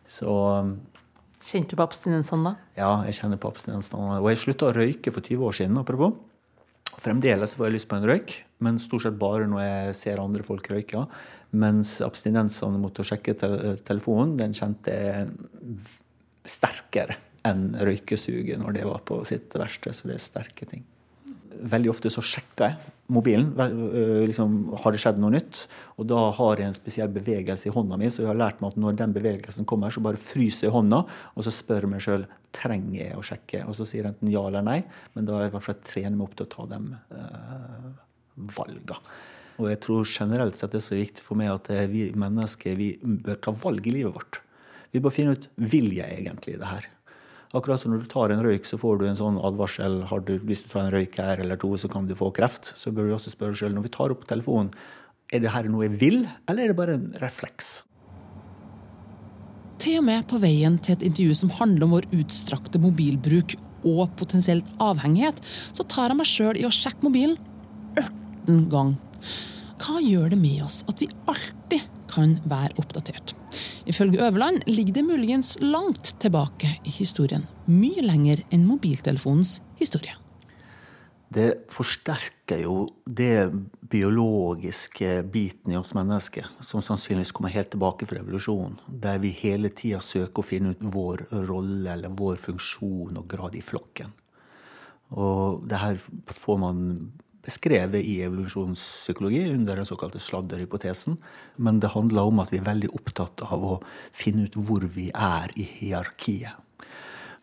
Så 0.06 0.36
Kjente 1.46 1.76
du 1.76 1.78
på 1.78 1.84
abstinensene 1.84 2.42
da? 2.42 2.52
Ja, 2.74 2.88
jeg 3.06 3.20
kjenner 3.20 3.38
på 3.38 3.50
abstinensene. 3.52 4.16
Og 4.18 4.26
jeg 4.32 4.40
slutta 4.42 4.66
å 4.66 4.74
røyke 4.74 5.12
for 5.14 5.22
20 5.22 5.44
år 5.46 5.54
siden, 5.54 5.76
apropos. 5.78 6.16
Fremdeles 7.02 7.54
får 7.56 7.68
jeg 7.68 7.74
lyst 7.76 7.88
på 7.90 7.98
en 7.98 8.09
røyk, 8.09 8.32
men 8.64 8.80
stort 8.80 9.04
sett 9.04 9.18
bare 9.20 9.46
når 9.50 9.62
jeg 9.62 9.96
ser 9.98 10.22
andre 10.22 10.46
folk 10.46 10.68
røyke. 10.72 11.04
Mens 11.56 11.98
abstinensene 12.04 12.80
mot 12.80 12.96
å 12.96 13.06
sjekke 13.06 13.37
telefonen, 13.87 14.37
den 14.40 14.56
kjente 14.56 14.94
jeg 14.96 15.30
sterkere 16.46 17.18
enn 17.46 17.68
røykesuget 17.78 18.59
når 18.62 18.78
det 18.78 18.87
var 18.88 19.04
på 19.06 19.20
sitt 19.28 19.54
verste. 19.59 19.92
Så 19.94 20.09
det 20.09 20.16
er 20.16 20.24
sterke 20.24 20.68
ting. 20.68 20.85
Veldig 21.60 21.90
ofte 21.92 22.10
så 22.12 22.22
sjekker 22.24 22.66
jeg 22.66 22.92
mobilen. 23.12 23.52
Liksom, 24.26 24.56
har 24.82 24.94
det 24.94 25.00
skjedd 25.02 25.20
noe 25.22 25.34
nytt? 25.34 25.62
Og 26.00 26.08
da 26.10 26.24
har 26.38 26.60
jeg 26.60 26.70
en 26.70 26.76
spesiell 26.76 27.12
bevegelse 27.14 27.68
i 27.70 27.74
hånda 27.74 27.98
mi, 28.00 28.10
så 28.10 28.24
jeg 28.24 28.30
har 28.32 28.40
lært 28.40 28.62
meg 28.62 28.74
at 28.74 28.80
når 28.82 28.98
den 28.98 29.14
bevegelsen 29.14 29.68
kommer, 29.68 29.94
så 29.94 30.02
bare 30.04 30.20
fryser 30.20 30.68
jeg 30.68 30.74
hånda, 30.74 31.04
og 31.34 31.46
så 31.46 31.54
spør 31.54 31.86
jeg 31.86 31.92
meg 31.92 32.02
sjøl 32.04 32.26
trenger 32.56 32.98
jeg 33.02 33.18
å 33.18 33.24
sjekke. 33.26 33.62
Og 33.68 33.78
så 33.78 33.86
sier 33.86 34.04
jeg 34.04 34.14
enten 34.14 34.32
ja 34.32 34.42
eller 34.48 34.66
nei, 34.66 34.80
men 35.14 35.28
da 35.28 35.38
er 35.38 35.46
jeg 35.46 35.54
i 35.54 35.56
hvert 35.56 35.68
fall 35.68 35.80
trener 35.86 36.16
meg 36.16 36.26
opp 36.26 36.36
til 36.38 36.48
å 36.48 36.52
ta 36.56 36.68
de 36.72 36.82
eh, 37.20 37.86
valga. 38.56 38.98
Og 39.56 39.70
jeg 39.70 39.80
tror 39.86 40.10
generelt 40.10 40.58
sett 40.58 40.74
det 40.74 40.82
er 40.82 40.88
så 40.88 40.98
viktig 40.98 41.24
for 41.24 41.38
meg 41.40 41.54
at 41.54 41.70
vi 41.88 42.10
mennesker 42.16 42.76
vi 42.76 42.90
bør 43.00 43.38
ta 43.40 43.54
valg 43.56 43.86
i 43.88 43.94
livet 43.94 44.18
vårt. 44.18 44.42
Vi 44.92 45.00
bør 45.02 45.14
finne 45.14 45.36
ut 45.36 45.48
vil 45.56 45.90
jeg 45.96 46.20
egentlig 46.20 46.58
det 46.60 46.68
her. 46.68 46.90
Akkurat 47.56 47.80
som 47.80 47.94
når 47.94 48.04
du 48.04 48.10
tar 48.12 48.32
en 48.34 48.42
røyk, 48.44 48.66
så 48.68 48.78
får 48.80 49.00
du 49.00 49.06
en 49.08 49.18
sånn 49.18 49.40
advarsel. 49.40 50.02
har 50.10 50.24
Du, 50.26 50.36
hvis 50.44 50.62
du 50.64 50.68
tar 50.72 50.86
en 50.86 50.94
røyk 50.94 51.16
her 51.22 51.40
eller 51.40 51.58
to, 51.60 51.72
så 51.80 51.88
kan 51.88 52.08
du 52.08 52.14
få 52.18 52.30
kreft. 52.36 52.72
Så 52.76 52.92
bør 52.92 53.08
du 53.08 53.16
også 53.16 53.32
spørre 53.32 53.56
sjøl 53.56 53.74
når 53.76 53.88
vi 53.88 53.94
tar 53.96 54.12
opp 54.14 54.26
telefonen, 54.28 54.72
er 55.32 55.42
det 55.42 55.50
her 55.50 55.66
noe 55.72 55.88
jeg 55.88 55.98
vil, 55.98 56.20
eller 56.46 56.62
er 56.62 56.70
det 56.70 56.78
bare 56.78 56.98
en 56.98 57.08
refleks? 57.18 57.80
Til 59.82 59.98
og 59.98 60.06
med 60.06 60.28
på 60.30 60.38
veien 60.40 60.78
til 60.78 60.94
et 60.94 61.02
intervju 61.08 61.34
som 61.40 61.50
handler 61.56 61.86
om 61.86 61.96
vår 61.96 62.06
utstrakte 62.14 62.80
mobilbruk 62.80 63.56
og 63.86 64.06
potensielt 64.20 64.68
avhengighet, 64.82 65.42
så 65.74 65.86
tar 65.90 66.12
jeg 66.12 66.20
meg 66.20 66.30
sjøl 66.30 66.60
i 66.60 66.68
å 66.68 66.72
sjekke 66.74 67.08
mobilen 67.08 67.36
18 67.98 68.70
ganger 68.70 69.02
hva 69.82 70.00
gjør 70.00 70.30
det 70.32 70.38
med 70.40 70.62
oss 70.64 70.80
at 70.90 71.02
vi 71.02 71.08
alltid 71.28 71.84
kan 72.10 72.38
være 72.48 72.76
oppdatert? 72.80 73.25
Ifølge 73.87 74.18
Øverland 74.18 74.64
ligger 74.66 74.96
det 74.96 75.05
muligens 75.07 75.57
langt 75.61 76.16
tilbake 76.20 76.72
i 76.85 76.90
historien. 76.90 77.44
Mye 77.70 78.03
lenger 78.03 78.42
enn 78.51 78.64
mobiltelefonens 78.66 79.61
historie. 79.79 80.16
Det 81.31 81.66
forsterker 81.75 82.62
jo 82.64 82.87
det 83.07 83.51
biologiske 83.90 85.20
biten 85.31 85.75
i 85.75 85.79
oss 85.79 85.92
mennesker, 85.94 86.46
som 86.62 86.83
sannsynligvis 86.83 87.31
kommer 87.35 87.55
helt 87.55 87.70
tilbake 87.75 88.07
fra 88.11 88.18
evolusjonen. 88.22 88.79
Der 88.88 89.18
vi 89.22 89.31
hele 89.38 89.70
tida 89.75 90.01
søker 90.03 90.42
å 90.42 90.46
finne 90.46 90.75
ut 90.75 90.83
vår 90.83 91.27
rolle 91.46 91.94
eller 91.94 92.14
vår 92.14 92.38
funksjon 92.42 93.18
og 93.18 93.27
grad 93.31 93.55
i 93.59 93.62
flokken. 93.62 94.11
Og 95.14 95.62
det 95.70 95.79
her 95.79 96.03
får 96.27 96.59
man 96.59 96.83
beskrevet 97.46 98.04
i 98.04 98.18
evolusjonspsykologi 98.26 99.44
under 99.52 99.78
den 99.78 99.88
såkalte 99.88 100.20
sladderhypotesen. 100.22 101.16
Men 101.56 101.80
det 101.80 101.94
handler 101.94 102.30
om 102.30 102.42
at 102.42 102.52
vi 102.52 102.61
er 102.61 102.68
veldig 102.68 102.92
opptatt 102.98 103.44
av 103.46 103.64
å 103.64 103.74
finne 104.12 104.46
ut 104.46 104.59
hvor 104.59 104.87
vi 104.96 105.09
er 105.14 105.54
i 105.56 105.66
hierarkiet. 105.78 106.62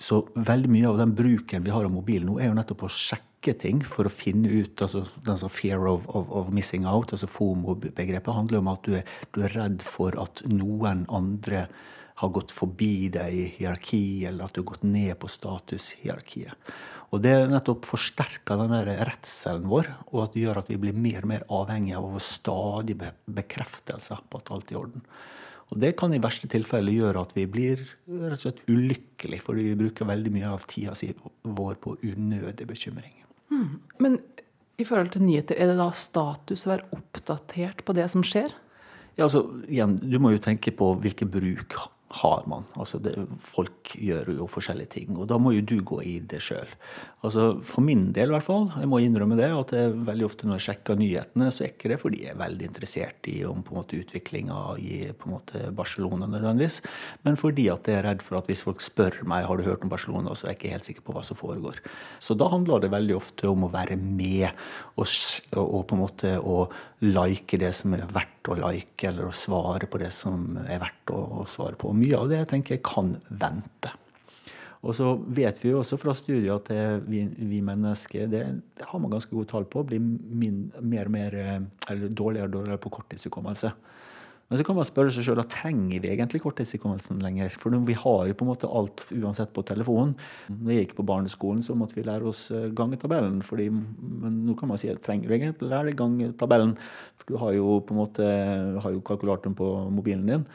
Så 0.04 0.24
veldig 0.36 0.72
mye 0.74 0.90
av 0.90 0.98
den 1.00 1.14
bruken 1.16 1.64
vi 1.64 1.72
har 1.72 1.86
av 1.86 1.94
mobilen 1.94 2.28
nå, 2.32 2.40
er 2.42 2.50
jo 2.50 2.58
nettopp 2.58 2.88
å 2.88 2.92
sjekke 2.92 3.54
ting 3.60 3.84
for 3.86 4.08
å 4.08 4.12
finne 4.12 4.50
ut 4.50 4.82
altså 4.82 5.04
den 5.24 5.40
som 5.40 5.52
Fear 5.52 5.86
of, 5.88 6.08
of, 6.12 6.32
of 6.34 6.50
missing 6.52 6.88
out, 6.90 7.14
altså 7.14 7.30
FOMO-begrepet, 7.30 8.34
handler 8.36 8.64
om 8.64 8.72
at 8.74 8.84
du 8.88 8.98
er, 9.00 9.08
du 9.36 9.44
er 9.46 9.56
redd 9.56 9.86
for 9.86 10.18
at 10.20 10.44
noen 10.50 11.06
andre 11.14 11.68
har 12.22 12.34
gått 12.34 12.54
forbi 12.54 13.10
deg 13.14 13.36
i 13.36 13.46
hierarki, 13.58 14.26
eller 14.30 14.46
at 14.46 14.56
du 14.56 14.62
har 14.62 14.72
gått 14.74 14.86
ned 14.86 15.16
på 15.20 15.30
statushierarkiet. 15.32 16.74
Og 17.14 17.22
det 17.22 17.34
nettopp 17.52 17.86
forsterker 17.86 18.58
den 18.58 18.74
der 18.74 19.06
redselen 19.06 19.68
vår, 19.70 19.92
og 20.10 20.24
at 20.24 20.36
det 20.36 20.48
gjør 20.48 20.64
at 20.64 20.70
vi 20.72 20.80
blir 20.82 20.98
mer 20.98 21.22
og 21.22 21.30
mer 21.30 21.46
avhengige 21.62 22.00
av 22.00 22.08
vår 22.08 22.16
få 22.18 22.26
stadig 22.26 22.98
bekreftelser 23.30 24.24
på 24.30 24.42
at 24.42 24.54
alt 24.54 24.72
er 24.72 24.78
i 24.78 24.80
orden. 24.82 25.06
Og 25.74 25.80
det 25.82 25.94
kan 25.98 26.14
i 26.14 26.22
verste 26.22 26.50
tilfelle 26.52 26.94
gjøre 26.94 27.22
at 27.24 27.32
vi 27.38 27.46
blir 27.50 27.82
rett 27.82 28.38
og 28.38 28.42
slett 28.42 28.64
ulykkelige, 28.70 29.42
fordi 29.42 29.68
vi 29.70 29.78
bruker 29.86 30.10
veldig 30.10 30.34
mye 30.34 30.52
av 30.54 30.66
tida 30.70 30.94
si 30.98 31.12
vår 31.42 31.78
på 31.82 31.96
unødig 32.02 32.68
bekymring. 32.70 33.16
Mm. 33.54 33.70
Men 34.02 34.20
i 34.82 34.86
forhold 34.86 35.14
til 35.14 35.26
nyheter, 35.26 35.58
er 35.58 35.72
det 35.72 35.80
da 35.80 35.90
status 35.96 36.66
å 36.66 36.74
være 36.74 36.98
oppdatert 36.98 37.86
på 37.86 37.96
det 37.98 38.10
som 38.12 38.26
skjer? 38.26 38.54
Ja, 39.18 39.28
altså, 39.28 39.46
igjen, 39.70 39.96
Du 40.02 40.18
må 40.20 40.34
jo 40.34 40.42
tenke 40.42 40.74
på 40.74 40.96
hvilken 41.02 41.30
bruk 41.30 41.78
har 42.14 42.44
man. 42.50 42.68
Altså 42.78 43.00
det, 43.02 43.16
folk 43.42 43.96
gjør 43.98 44.30
jo 44.36 44.46
forskjellige 44.52 44.92
ting, 45.00 45.16
og 45.18 45.26
da 45.32 45.40
må 45.42 45.56
jo 45.56 45.64
du 45.66 45.80
gå 45.86 46.00
i 46.06 46.20
det 46.30 46.44
sjøl. 46.46 46.70
Altså 47.26 47.48
for 47.66 47.86
min 47.86 48.10
del, 48.14 48.30
i 48.30 48.36
hvert 48.36 48.46
fall, 48.46 48.68
jeg 48.76 48.90
må 48.92 49.00
innrømme 49.02 49.38
det, 49.40 49.48
at 49.56 49.74
jeg 49.74 49.96
veldig 50.06 50.28
ofte 50.28 50.46
når 50.46 50.60
jeg 50.60 50.66
sjekker 50.68 51.00
nyhetene, 51.00 51.48
så 51.56 51.64
er 51.64 51.72
ikke 51.72 51.94
det 51.94 51.98
fordi 52.02 52.22
jeg 52.26 52.36
er 52.36 52.42
veldig 52.42 52.68
interessert 52.68 53.30
i 53.32 53.38
om 53.48 53.64
på 53.64 53.74
en 53.74 53.80
måte 53.80 53.98
utviklinga 53.98 54.60
i 54.84 55.00
på 55.18 55.30
en 55.30 55.36
måte 55.38 55.64
Barcelona 55.74 56.28
nødvendigvis, 56.30 56.82
men 57.26 57.40
fordi 57.40 57.70
at 57.74 57.90
jeg 57.90 58.02
er 58.02 58.08
redd 58.10 58.26
for 58.26 58.42
at 58.42 58.52
hvis 58.52 58.66
folk 58.68 58.84
spør 58.84 59.22
meg 59.30 59.48
har 59.48 59.58
du 59.58 59.66
hørt 59.66 59.88
om 59.88 59.94
Barcelona, 59.94 60.36
så 60.36 60.48
er 60.50 60.54
jeg 60.54 60.62
ikke 60.62 60.74
helt 60.76 60.90
sikker 60.92 61.08
på 61.08 61.16
hva 61.16 61.24
som 61.26 61.40
foregår. 61.40 61.80
Så 62.22 62.38
da 62.38 62.52
handler 62.52 62.84
det 62.84 62.94
veldig 62.94 63.18
ofte 63.18 63.50
om 63.50 63.66
å 63.66 63.74
være 63.74 63.98
med 63.98 64.52
og, 65.00 65.08
og 65.58 65.82
på 65.88 65.98
en 65.98 66.04
måte 66.04 66.36
å 66.38 66.66
like 67.04 67.60
det 67.60 67.74
som 67.76 67.96
er 67.98 68.06
verdt 68.14 68.52
å 68.52 68.58
like, 68.60 69.08
eller 69.08 69.30
å 69.30 69.36
svare 69.36 69.88
på 69.92 70.00
det 70.02 70.12
som 70.16 70.58
er 70.64 70.82
verdt 70.82 71.12
å 71.16 71.44
svare 71.50 71.78
på. 71.80 71.92
Og 71.92 71.98
mye 72.04 72.20
av 72.20 72.32
det 72.32 72.42
jeg 72.44 72.52
tenker 72.54 72.78
jeg 72.78 72.86
kan 72.86 73.16
vente. 73.32 73.96
Og 74.84 74.92
så 74.98 75.14
vet 75.32 75.60
vi 75.64 75.72
jo 75.72 75.80
også 75.80 75.96
fra 76.00 76.12
studiet 76.18 76.52
at 76.52 77.06
vi, 77.08 77.24
vi, 77.38 77.62
mennesker 77.64 78.28
det, 78.28 78.44
det, 78.76 78.88
har 78.90 79.00
man 79.00 79.14
ganske 79.14 79.32
gode 79.32 79.48
tall 79.52 79.64
på, 79.64 79.86
blir 79.88 80.02
min, 80.04 80.66
mer 80.84 81.08
og 81.08 81.16
mer 81.16 81.38
eh, 81.40 81.60
eller 81.88 82.12
dårligere 82.12 82.50
og 82.50 82.56
dårligere 82.58 82.84
på 82.84 82.92
korttidshukommelse. 82.98 83.72
Men 84.52 84.60
så 84.60 84.66
kan 84.68 84.76
man 84.76 84.86
spørre 84.86 85.10
seg 85.16 85.24
sjøl 85.24 85.40
trenger 85.48 86.04
vi 86.04 86.10
egentlig 86.12 86.42
korttidshukommelsen 86.44 87.24
lenger. 87.24 87.56
For 87.62 87.74
vi 87.88 87.96
har 87.96 88.26
jo 88.28 88.36
på 88.38 88.44
en 88.44 88.52
måte 88.52 88.68
alt 88.68 89.06
uansett 89.16 89.54
på 89.56 89.64
telefonen. 89.66 90.18
Da 90.52 90.76
jeg 90.76 90.90
gikk 90.90 90.98
på 91.00 91.08
barneskolen, 91.08 91.64
så 91.64 91.78
måtte 91.80 91.96
vi 91.96 92.04
lære 92.04 92.28
oss 92.28 92.44
eh, 92.52 92.68
gangetabellen. 92.76 93.40
Fordi, 93.48 93.70
men 93.72 94.44
nå 94.50 94.58
kan 94.60 94.74
man 94.74 94.82
si 94.82 94.92
trenger 95.08 95.32
du 95.32 95.38
egentlig 95.38 95.72
lære 95.72 95.94
deg 95.94 95.98
gangetabellen? 96.04 96.76
For 97.22 97.32
du 97.32 97.40
har 97.40 97.56
jo 97.56 97.80
på 97.88 97.96
en 97.96 98.04
måte 98.04 98.30
har 98.84 98.92
jo 98.92 99.02
kalkulatoren 99.08 99.56
på 99.56 99.72
mobilen 99.96 100.28
din. 100.28 100.48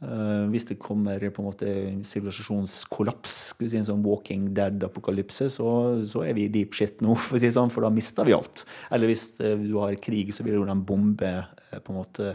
Uh, 0.00 0.48
hvis 0.48 0.64
det 0.64 0.78
kommer 0.80 1.20
på 1.20 1.42
en 1.42 1.46
måte 1.50 1.72
sivilisasjonskollaps, 2.08 3.34
si 3.60 3.76
en 3.76 3.84
sånn 3.84 4.04
Walking 4.06 4.46
Dead-apokalypse, 4.56 5.50
så, 5.52 5.66
så, 6.08 6.22
er 6.24 6.38
vi 6.38 6.46
deep 6.52 6.72
shit 6.78 7.02
nå, 7.04 7.12
for, 7.20 7.36
si 7.42 7.50
sånn, 7.52 7.72
for 7.72 7.84
da 7.84 7.90
mister 7.92 8.24
vi 8.24 8.32
alt. 8.32 8.64
Eller 8.88 9.12
hvis 9.12 9.26
uh, 9.42 9.58
du 9.60 9.76
har 9.76 9.98
krig, 10.00 10.32
så 10.32 10.46
vil 10.46 10.56
jo 10.56 10.64
den 10.64 10.86
bombe 10.88 11.34
uh, 11.44 11.76
på 11.76 11.92
en 11.92 12.00
måte 12.00 12.32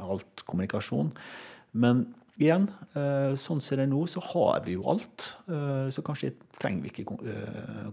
alt 0.00 0.46
kommunikasjon. 0.48 1.12
Men 1.76 2.06
igjen, 2.40 2.66
sånn 3.38 3.60
som 3.62 3.78
det 3.78 3.86
nå, 3.88 4.00
så 4.10 4.20
har 4.32 4.64
vi 4.66 4.74
jo 4.74 4.82
alt. 4.90 5.28
Så 5.94 6.02
kanskje 6.04 6.32
trenger 6.58 6.82
vi 6.84 6.90
ikke 6.90 7.14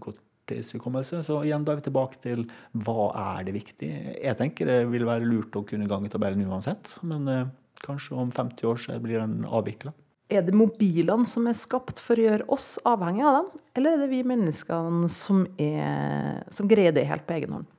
korttidshukommelse. 0.02 1.20
Så 1.24 1.38
igjen, 1.46 1.64
da 1.64 1.72
er 1.72 1.80
vi 1.80 1.86
tilbake 1.86 2.20
til 2.24 2.42
hva 2.84 3.06
er 3.36 3.46
det 3.46 3.54
viktig. 3.56 3.90
Jeg 4.16 4.36
tenker 4.40 4.68
det 4.68 4.78
vil 4.90 5.06
være 5.08 5.28
lurt 5.28 5.56
å 5.56 5.64
kunne 5.68 5.88
gange 5.88 6.12
tabellen 6.12 6.44
uansett. 6.50 6.98
men 7.06 7.52
Kanskje 7.84 8.16
om 8.20 8.30
50 8.34 8.70
år 8.70 8.80
så 8.80 8.98
blir 9.02 9.22
den 9.22 9.42
avvikla. 9.48 9.94
Er 10.30 10.44
det 10.46 10.54
mobilene 10.54 11.26
som 11.26 11.48
er 11.50 11.58
skapt 11.58 11.98
for 11.98 12.20
å 12.20 12.26
gjøre 12.28 12.46
oss 12.54 12.76
avhengige 12.86 13.26
av 13.26 13.38
dem, 13.40 13.50
eller 13.74 13.96
er 13.96 14.02
det 14.04 14.10
vi 14.12 14.22
menneskene 14.26 15.10
som, 15.10 15.42
er, 15.58 16.44
som 16.54 16.70
greier 16.70 16.94
det 16.94 17.08
helt 17.08 17.26
på 17.26 17.34
egen 17.40 17.56
hånd? 17.58 17.70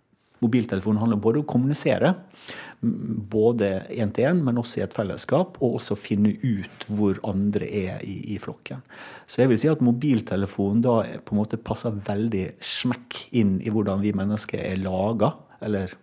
Mobiltelefonen 0.42 0.98
handler 0.98 1.20
både 1.22 1.38
om 1.40 1.46
å 1.46 1.52
kommunisere, 1.52 2.16
både 2.82 3.68
én 3.94 4.10
til 4.10 4.26
én, 4.32 4.40
men 4.42 4.58
også 4.58 4.80
i 4.80 4.84
et 4.88 4.96
fellesskap, 4.96 5.60
og 5.62 5.78
også 5.78 5.98
finne 6.02 6.34
ut 6.42 6.88
hvor 6.90 7.20
andre 7.30 7.68
er 7.70 8.02
i, 8.02 8.18
i, 8.34 8.40
flokken. 8.42 8.82
Så 9.30 9.44
jeg 9.44 9.52
vil 9.52 9.62
si 9.62 9.70
at 9.70 9.84
mobiltelefonen 9.86 10.82
da 10.82 10.96
på 11.22 11.36
en 11.36 11.42
måte 11.44 11.62
passer 11.62 11.94
veldig 12.08 12.48
smekk 12.58 13.20
inn 13.38 13.60
i 13.62 13.70
hvordan 13.70 14.02
vi 14.02 14.16
mennesker 14.18 14.66
er 14.66 14.82
laga, 14.82 15.36
eller 15.62 15.94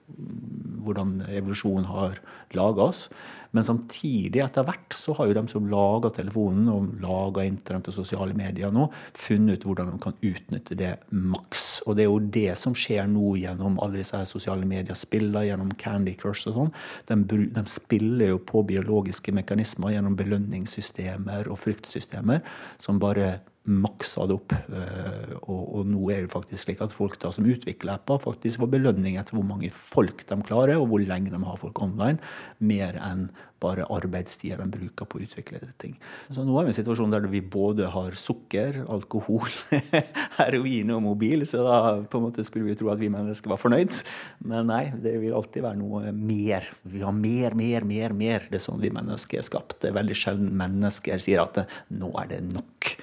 hvordan 0.87 1.19
evolusjonen 1.27 1.91
har 1.91 2.21
laga 2.55 2.89
oss. 2.93 3.09
Men 3.57 3.65
samtidig, 3.65 4.43
etter 4.45 4.67
hvert, 4.67 4.95
så 4.97 5.15
har 5.17 5.29
jo 5.29 5.37
de 5.39 5.45
som 5.51 5.69
lager 5.71 6.13
telefonen 6.19 6.69
og 6.73 6.91
lager 7.03 7.49
internett 7.49 7.89
og 7.91 7.97
sosiale 7.97 8.37
medier 8.37 8.73
nå, 8.75 8.89
funnet 9.17 9.59
ut 9.59 9.69
hvordan 9.69 9.93
de 9.93 10.01
kan 10.03 10.17
utnytte 10.21 10.77
det 10.79 10.95
maks. 11.11 11.67
Og 11.87 11.97
det 11.97 12.05
er 12.05 12.11
jo 12.11 12.33
det 12.39 12.57
som 12.61 12.77
skjer 12.77 13.09
nå 13.11 13.35
gjennom 13.41 13.79
alle 13.85 14.03
disse 14.03 14.21
sosiale 14.29 14.69
medier-spillene, 14.69 15.47
gjennom 15.49 15.73
Candy 15.81 16.17
Crush 16.21 16.51
og 16.51 16.59
sånn. 16.59 16.73
De, 17.09 17.45
de, 17.57 17.65
spiller 17.69 18.35
jo 18.35 18.41
på 18.49 18.65
biologiske 18.69 19.33
mekanismer 19.37 19.95
gjennom 19.95 20.17
belønningssystemer 20.19 21.49
og 21.53 21.61
fryktsystemer 21.63 22.45
som 22.83 23.01
bare 23.03 23.39
maksa 23.69 24.27
det 24.29 24.37
opp. 24.39 24.55
Eh, 24.55 25.35
og, 25.43 25.63
og, 25.63 25.83
nå 25.89 26.09
er 26.15 26.25
det 26.25 26.33
faktisk 26.33 26.65
slik 26.65 26.83
at 26.85 26.95
folk 26.95 27.19
da 27.23 27.33
som 27.35 27.49
utvikler 27.49 27.97
apper, 27.99 28.21
faktisk 28.23 28.63
får 28.63 28.73
belønning 28.79 29.19
etter 29.21 29.37
hvor 29.37 29.47
mange 29.47 29.71
folk 29.75 30.25
de 30.29 30.41
klarer, 30.49 30.79
og 30.79 30.89
hvor 30.91 31.05
lenge 31.05 31.33
de 31.35 31.43
har 31.45 31.61
folk 31.61 31.83
online, 31.85 32.19
mer 32.59 32.99
enn 33.03 33.29
bare 33.59 33.87
arbeidstida 33.91 34.59
de 34.61 34.69
bruker 34.71 35.09
på 35.09 35.19
å 35.19 35.25
utvikle 35.25 35.61
ting. 35.83 35.97
Så 36.31 36.45
nå 36.47 36.55
er 36.59 36.67
vi 36.67 36.71
i 36.71 36.75
en 36.77 36.79
situasjon 36.79 37.11
der 37.11 37.27
vi 37.31 37.41
både 37.43 37.89
har 37.91 38.15
sukker, 38.19 38.85
alkohol, 38.95 39.51
heroin 40.39 40.95
og 40.95 41.03
mobil, 41.09 41.43
så 41.49 41.65
da 41.67 41.81
på 42.07 42.21
en 42.21 42.29
måte 42.29 42.47
skulle 42.47 42.69
vi 42.69 42.79
tro 42.79 42.93
at 42.93 43.03
vi 43.03 43.11
mennesker 43.13 43.51
var 43.51 43.61
fornøyd. 43.61 43.99
Men 44.47 44.71
nei, 44.71 44.85
det 45.03 45.17
vil 45.19 45.35
alltid 45.35 45.67
være 45.67 45.81
noe 45.81 46.15
mer. 46.15 46.71
Vi 46.87 47.03
har 47.03 47.15
mer, 47.15 47.59
mer, 47.59 47.87
mer, 47.89 48.15
mer. 48.15 48.47
Det 48.47 48.61
er 48.61 48.67
sånn 48.69 48.83
vi 48.83 48.95
mennesker 48.95 49.43
er 49.43 49.51
skapt. 49.51 49.81
Det 49.83 49.91
er 49.91 49.99
veldig 49.99 50.19
sjelden 50.19 50.55
mennesker 50.59 51.23
sier 51.23 51.43
at 51.43 51.65
nå 51.91 52.15
er 52.23 52.31
det 52.37 52.45
nok. 52.53 52.95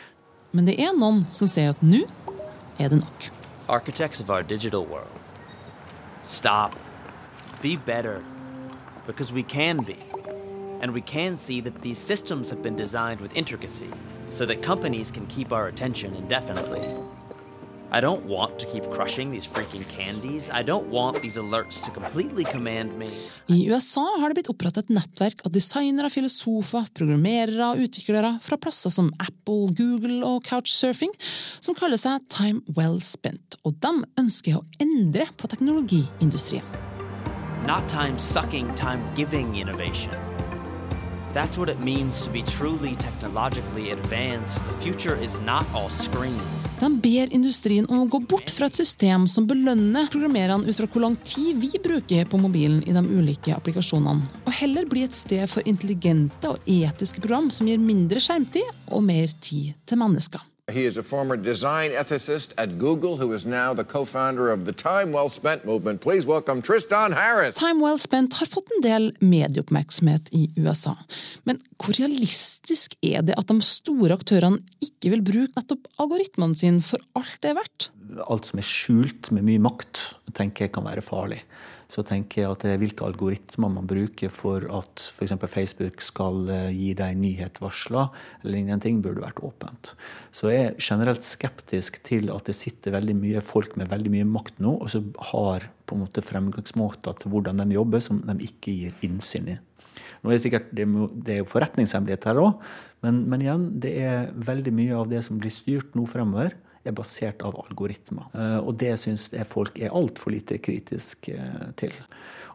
Men 0.56 0.64
det 0.70 0.78
er 0.80 0.94
noen 0.96 1.26
som 1.36 1.50
sier 1.52 1.74
at 1.74 1.82
nå 1.84 2.06
er 2.80 2.88
det 2.88 3.02
nok. 3.02 3.26
Architects 3.68 4.22
of 4.22 4.30
our 4.30 4.42
digital 4.42 4.86
world. 4.86 5.12
Stop. 6.24 6.78
Be 7.62 7.76
better. 7.76 8.24
Because 9.06 9.34
we 9.34 9.44
can 9.44 9.84
be. 9.84 9.98
And 10.80 10.94
we 10.94 11.02
can 11.02 11.36
see 11.36 11.60
that 11.62 11.82
these 11.82 12.00
systems 12.00 12.50
have 12.52 12.62
been 12.62 12.78
designed 12.78 13.20
with 13.20 13.36
intricacy 13.36 13.90
so 14.30 14.46
that 14.46 14.62
companies 14.62 15.12
can 15.12 15.28
keep 15.28 15.52
our 15.52 15.68
attention 15.68 16.16
indefinitely. 16.16 16.88
I 17.96 18.02
don't 18.02 18.26
want 18.26 18.60
to 18.60 18.66
keep 18.66 18.84
crushing 18.92 19.32
these 19.32 19.48
freaking 19.48 19.88
candies. 19.88 20.50
I 20.50 20.64
don't 20.64 20.88
want 20.88 21.22
these 21.22 21.38
alerts 21.38 21.82
to 21.86 21.92
completely 21.92 22.44
command 22.44 23.00
me. 23.00 23.08
I 23.48 23.70
USA 23.70 24.04
har 24.20 24.28
det 24.28 24.42
blitt 24.42 24.50
opprettet 24.52 24.90
et 24.90 24.92
nettverk 24.98 25.46
av 25.48 25.54
designere, 25.56 26.12
filosofer, 26.12 26.90
programmerere 26.92 27.70
og 27.72 27.86
utviklere 27.88 28.34
fra 28.44 28.60
plasser 28.60 28.92
som 28.92 29.14
Apple, 29.24 29.72
Google 29.80 30.20
og 30.28 30.44
Couchsurfing, 30.44 31.16
som 31.64 31.80
kaller 31.80 32.02
seg 32.02 32.28
Time 32.28 32.60
Well 32.76 33.00
Spent, 33.00 33.56
og 33.64 33.80
de 33.80 33.96
ønsker 34.20 34.60
å 34.60 34.66
endre 34.84 35.32
på 35.40 35.56
teknologiindustrien. 35.56 36.68
Not 37.64 37.88
time 37.88 38.20
sucking, 38.20 38.76
time 38.76 39.00
giving 39.16 39.56
innovation. 39.56 40.35
That's 41.36 41.58
what 41.58 41.70
it 41.70 41.82
means 41.82 42.22
to 42.22 42.30
be 42.32 42.42
truly 42.44 42.96
technologically 42.96 43.92
advanced. 43.92 44.66
The 44.68 44.78
future 44.80 45.18
is 45.22 45.42
not 45.42 45.66
all 45.74 45.90
screens. 45.90 46.80
De 46.80 46.88
ber 46.88 47.34
industrien 47.36 47.84
om 47.92 48.06
å 48.06 48.08
gå 48.08 48.22
bort 48.24 48.48
fra 48.56 48.70
et 48.72 48.80
system 48.80 49.28
som 49.28 49.44
belønner 49.50 50.08
programmererne 50.14 50.64
ut 50.64 50.80
fra 50.80 50.88
hvor 50.88 51.04
lang 51.04 51.20
tid 51.28 51.60
vi 51.60 51.74
bruker 51.84 52.32
på 52.32 52.40
mobilen 52.40 52.80
i 52.88 52.96
de 52.96 53.04
ulike 53.04 53.52
applikasjonene, 53.52 54.24
og 54.46 54.58
heller 54.62 54.88
bli 54.88 55.04
et 55.04 55.20
sted 55.20 55.44
for 55.52 55.68
intelligente 55.68 56.56
og 56.56 56.64
etiske 56.72 57.20
program 57.20 57.52
som 57.52 57.68
gir 57.68 57.84
mindre 57.84 58.24
skjermtid 58.24 58.72
og 58.88 59.04
mer 59.04 59.28
tid 59.44 59.76
til 59.84 60.00
mennesker. 60.00 60.40
He 60.72 60.86
is 60.86 60.98
a 60.98 61.04
former 61.04 61.38
design 61.38 61.92
ethicist 61.92 62.52
at 62.58 62.80
Google, 62.80 63.18
who 63.18 63.34
is 63.34 63.46
now 63.46 63.76
the 63.76 63.84
co-founder 63.84 64.50
of 64.50 64.66
the 64.66 64.72
Time 64.72 65.12
Well 65.12 65.30
Spent 65.30 65.64
movement. 65.64 66.02
Please 66.02 66.26
welcome 66.26 66.64
Tristan 66.64 67.12
Harris. 67.12 67.56
Time 67.56 67.80
Well 67.80 68.00
Spent 68.00 68.34
har 68.34 68.48
fått 68.48 68.72
en 68.72 68.82
del 68.82 69.12
medieoppmerksomhet 69.20 70.34
i 70.34 70.50
USA. 70.58 70.96
Men 71.44 71.62
hvor 71.78 71.94
realistisk 71.94 72.98
er 73.06 73.22
det 73.22 73.38
at 73.38 73.46
de 73.46 73.60
store 73.62 74.18
aktørene 74.18 74.64
ikke 74.82 75.14
vil 75.14 75.22
bruke 75.28 75.54
nettopp 75.54 75.86
algoritmene 76.02 76.58
sine 76.58 76.82
for 76.82 76.98
alt 77.14 77.38
det 77.46 77.54
er 77.54 77.60
verdt? 77.62 77.92
Alt 78.26 78.50
som 78.50 78.58
er 78.58 78.66
skjult 78.66 79.30
med 79.38 79.46
mye 79.46 79.62
makt, 79.62 80.16
tenker 80.34 80.66
jeg 80.66 80.74
kan 80.80 80.90
være 80.90 81.06
farlig 81.06 81.44
så 81.92 82.04
tenker 82.06 82.42
jeg 82.42 82.52
at 82.52 82.66
hvilke 82.82 83.06
algoritmer 83.06 83.72
man 83.72 83.88
bruker 83.90 84.32
for 84.34 84.66
at 84.74 85.04
f.eks. 85.14 85.36
Facebook 85.52 86.02
skal 86.04 86.50
eh, 86.52 86.72
gi 86.74 86.94
deg 86.98 87.20
nyhetsvarsler 87.22 88.10
eller 88.44 88.60
ingenting, 88.60 89.02
burde 89.06 89.24
vært 89.24 89.44
åpent. 89.46 89.94
Så 90.36 90.50
jeg 90.52 90.72
er 90.72 90.82
generelt 90.82 91.26
skeptisk 91.26 92.02
til 92.08 92.32
at 92.34 92.50
det 92.50 92.58
sitter 92.58 92.96
veldig 92.98 93.18
mye 93.20 93.44
folk 93.46 93.78
med 93.80 93.92
veldig 93.94 94.14
mye 94.18 94.28
makt 94.30 94.60
nå, 94.64 94.78
og 94.80 94.92
så 94.92 95.04
har 95.32 95.70
på 95.86 95.98
en 95.98 96.04
måte 96.06 96.26
fremgangsmåter 96.26 97.22
til 97.22 97.34
hvordan 97.34 97.62
de 97.62 97.78
jobber, 97.78 98.04
som 98.04 98.24
de 98.26 98.38
ikke 98.48 98.74
gir 98.74 99.06
innsyn 99.06 99.54
i. 99.54 99.62
Nå 100.26 100.32
er 100.32 100.40
Det 100.40 100.42
sikkert, 100.42 100.70
det 100.74 101.34
er 101.36 101.44
jo 101.44 101.50
forretningshemmelighet 101.50 102.24
her 102.26 102.42
òg, 102.42 102.62
men, 103.06 103.26
men 103.30 103.44
igjen, 103.44 103.66
det 103.78 103.92
er 104.02 104.32
veldig 104.34 104.74
mye 104.74 104.96
av 104.98 105.12
det 105.12 105.22
som 105.28 105.38
blir 105.38 105.54
styrt 105.54 105.94
nå 105.94 106.08
fremover, 106.10 106.56
er 106.86 106.96
basert 106.96 107.44
av 107.46 107.58
algoritmer. 107.66 108.28
Eh, 108.34 108.58
og 108.62 108.78
det 108.82 108.94
syns 109.02 109.28
jeg 109.34 109.48
folk 109.50 109.80
er 109.82 109.94
altfor 109.96 110.36
lite 110.36 110.60
kritisk 110.64 111.30
eh, 111.34 111.70
til. 111.80 111.96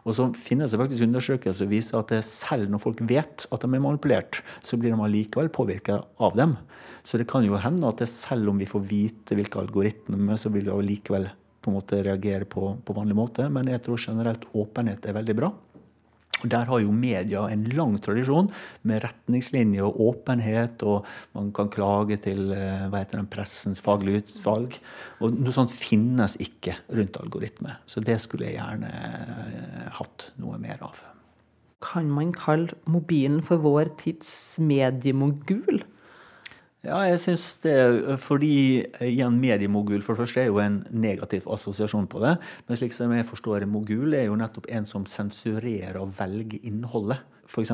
Og 0.01 0.15
så 0.17 0.27
finnes 0.33 0.73
det 0.73 0.79
faktisk 0.81 1.05
undersøkelser 1.05 1.65
som 1.65 1.71
viser 1.71 1.99
at 1.99 2.13
selv 2.25 2.71
når 2.71 2.81
folk 2.81 3.03
vet 3.05 3.45
at 3.51 3.61
de 3.61 3.69
er 3.69 3.83
manipulert, 3.83 4.41
så 4.65 4.79
blir 4.79 4.95
de 4.95 5.03
allikevel 5.05 5.51
påvirka 5.53 5.99
av 6.17 6.37
dem. 6.39 6.55
Så 7.05 7.19
det 7.21 7.29
kan 7.29 7.45
jo 7.45 7.59
hende 7.61 7.89
at 7.89 8.01
selv 8.09 8.49
om 8.51 8.61
vi 8.61 8.69
får 8.69 8.85
vite 8.89 9.37
hvilke 9.37 9.61
algoritmer, 9.61 10.37
så 10.41 10.49
vil 10.53 10.67
vi 10.67 10.73
allikevel 10.73 11.29
på 11.61 11.69
en 11.69 11.77
måte 11.77 12.01
reagere 12.01 12.47
på, 12.49 12.75
på 12.81 12.95
vanlig 12.97 13.17
måte. 13.17 13.45
Men 13.53 13.69
jeg 13.69 13.83
tror 13.85 14.01
generelt 14.01 14.47
åpenhet 14.57 15.05
er 15.05 15.17
veldig 15.17 15.37
bra. 15.37 15.51
Og 16.41 16.49
Der 16.49 16.65
har 16.65 16.81
jo 16.81 16.91
media 16.91 17.45
en 17.51 17.67
lang 17.75 17.97
tradisjon 18.01 18.49
med 18.87 19.03
retningslinjer 19.05 19.85
og 19.85 19.99
åpenhet, 20.07 20.81
og 20.83 21.05
man 21.37 21.51
kan 21.53 21.69
klage 21.69 22.17
til 22.25 22.51
eh, 22.55 22.89
den, 23.11 23.29
pressens 23.31 23.81
faglige 23.81 24.23
utvalg. 24.23 24.79
Og 25.21 25.37
Noe 25.37 25.53
sånt 25.55 25.73
finnes 25.73 26.37
ikke 26.41 26.77
rundt 26.89 27.21
algoritme. 27.21 27.77
Så 27.85 28.01
det 28.01 28.19
skulle 28.23 28.49
jeg 28.49 28.59
gjerne 28.59 28.89
eh, 28.89 29.87
hatt 29.99 30.31
noe 30.41 30.57
mer 30.61 30.81
av. 30.87 31.03
Kan 31.81 32.11
man 32.13 32.33
kalle 32.33 32.75
mobilen 32.89 33.41
for 33.45 33.61
vår 33.61 33.95
tids 34.01 34.59
mediemogul? 34.61 35.81
Ja, 36.81 36.97
jeg 37.05 37.19
syns 37.21 37.43
det. 37.61 37.75
Fordi 38.23 38.81
igjen, 39.05 39.35
mediemogul 39.37 40.01
for 40.01 40.17
det 40.17 40.23
første 40.23 40.41
er 40.41 40.47
jo 40.49 40.57
en 40.63 40.79
negativ 40.89 41.45
assosiasjon 41.53 42.07
på 42.09 42.23
det. 42.23 42.35
Men 42.65 42.79
slik 42.79 42.95
som 42.97 43.13
jeg 43.13 43.27
forstår 43.29 43.67
mogul, 43.69 44.15
er 44.17 44.25
jo 44.25 44.39
nettopp 44.39 44.65
en 44.73 44.87
som 44.89 45.05
sensurerer 45.05 45.99
og 46.01 46.15
velger 46.17 46.57
innholdet 46.65 47.21
f.eks. 47.51 47.73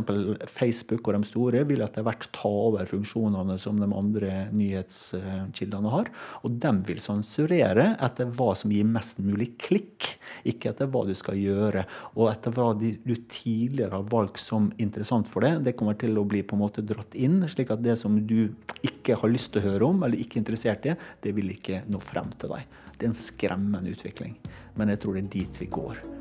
Facebook 0.49 1.07
og 1.07 1.17
de 1.17 1.29
store 1.29 1.61
vil 1.69 1.83
etter 1.85 2.05
hvert 2.05 2.27
ta 2.35 2.49
over 2.49 2.87
funksjonene 2.89 3.57
som 3.61 3.77
de 3.79 3.87
andre 3.87 4.47
nyhetskildene 4.55 5.93
har. 5.93 6.09
Og 6.41 6.57
de 6.63 6.73
vil 6.87 7.01
sensurere 7.03 7.91
etter 8.03 8.31
hva 8.33 8.51
som 8.57 8.73
gir 8.73 8.87
mest 8.89 9.21
mulig 9.23 9.51
klikk, 9.61 10.09
ikke 10.47 10.71
etter 10.73 10.89
hva 10.91 11.05
du 11.07 11.13
skal 11.17 11.37
gjøre. 11.39 11.85
Og 12.15 12.31
etter 12.31 12.55
hva 12.57 12.71
du 12.77 13.13
tidligere 13.29 13.99
har 13.99 14.09
valgt 14.11 14.41
som 14.41 14.71
interessant 14.81 15.29
for 15.29 15.45
deg. 15.45 15.61
Det 15.65 15.77
kommer 15.77 15.97
til 15.99 16.17
å 16.17 16.25
bli 16.27 16.43
på 16.43 16.57
en 16.57 16.63
måte 16.65 16.85
dratt 16.85 17.15
inn, 17.17 17.39
slik 17.49 17.73
at 17.73 17.85
det 17.85 17.99
som 18.01 18.17
du 18.17 18.49
ikke 18.81 19.19
har 19.21 19.31
lyst 19.31 19.53
til 19.53 19.61
å 19.61 19.69
høre 19.69 19.93
om, 19.93 20.03
eller 20.03 20.19
ikke 20.19 20.39
er 20.39 20.45
interessert 20.45 20.89
i, 20.89 20.97
det 21.23 21.37
vil 21.37 21.53
ikke 21.53 21.83
nå 21.91 22.01
frem 22.03 22.33
til 22.41 22.55
deg. 22.55 22.77
Det 22.97 23.05
er 23.05 23.11
en 23.13 23.19
skremmende 23.27 23.93
utvikling. 23.93 24.37
Men 24.77 24.93
jeg 24.93 25.03
tror 25.03 25.17
det 25.17 25.27
er 25.27 25.35
dit 25.39 25.61
vi 25.61 25.73
går. 25.73 26.16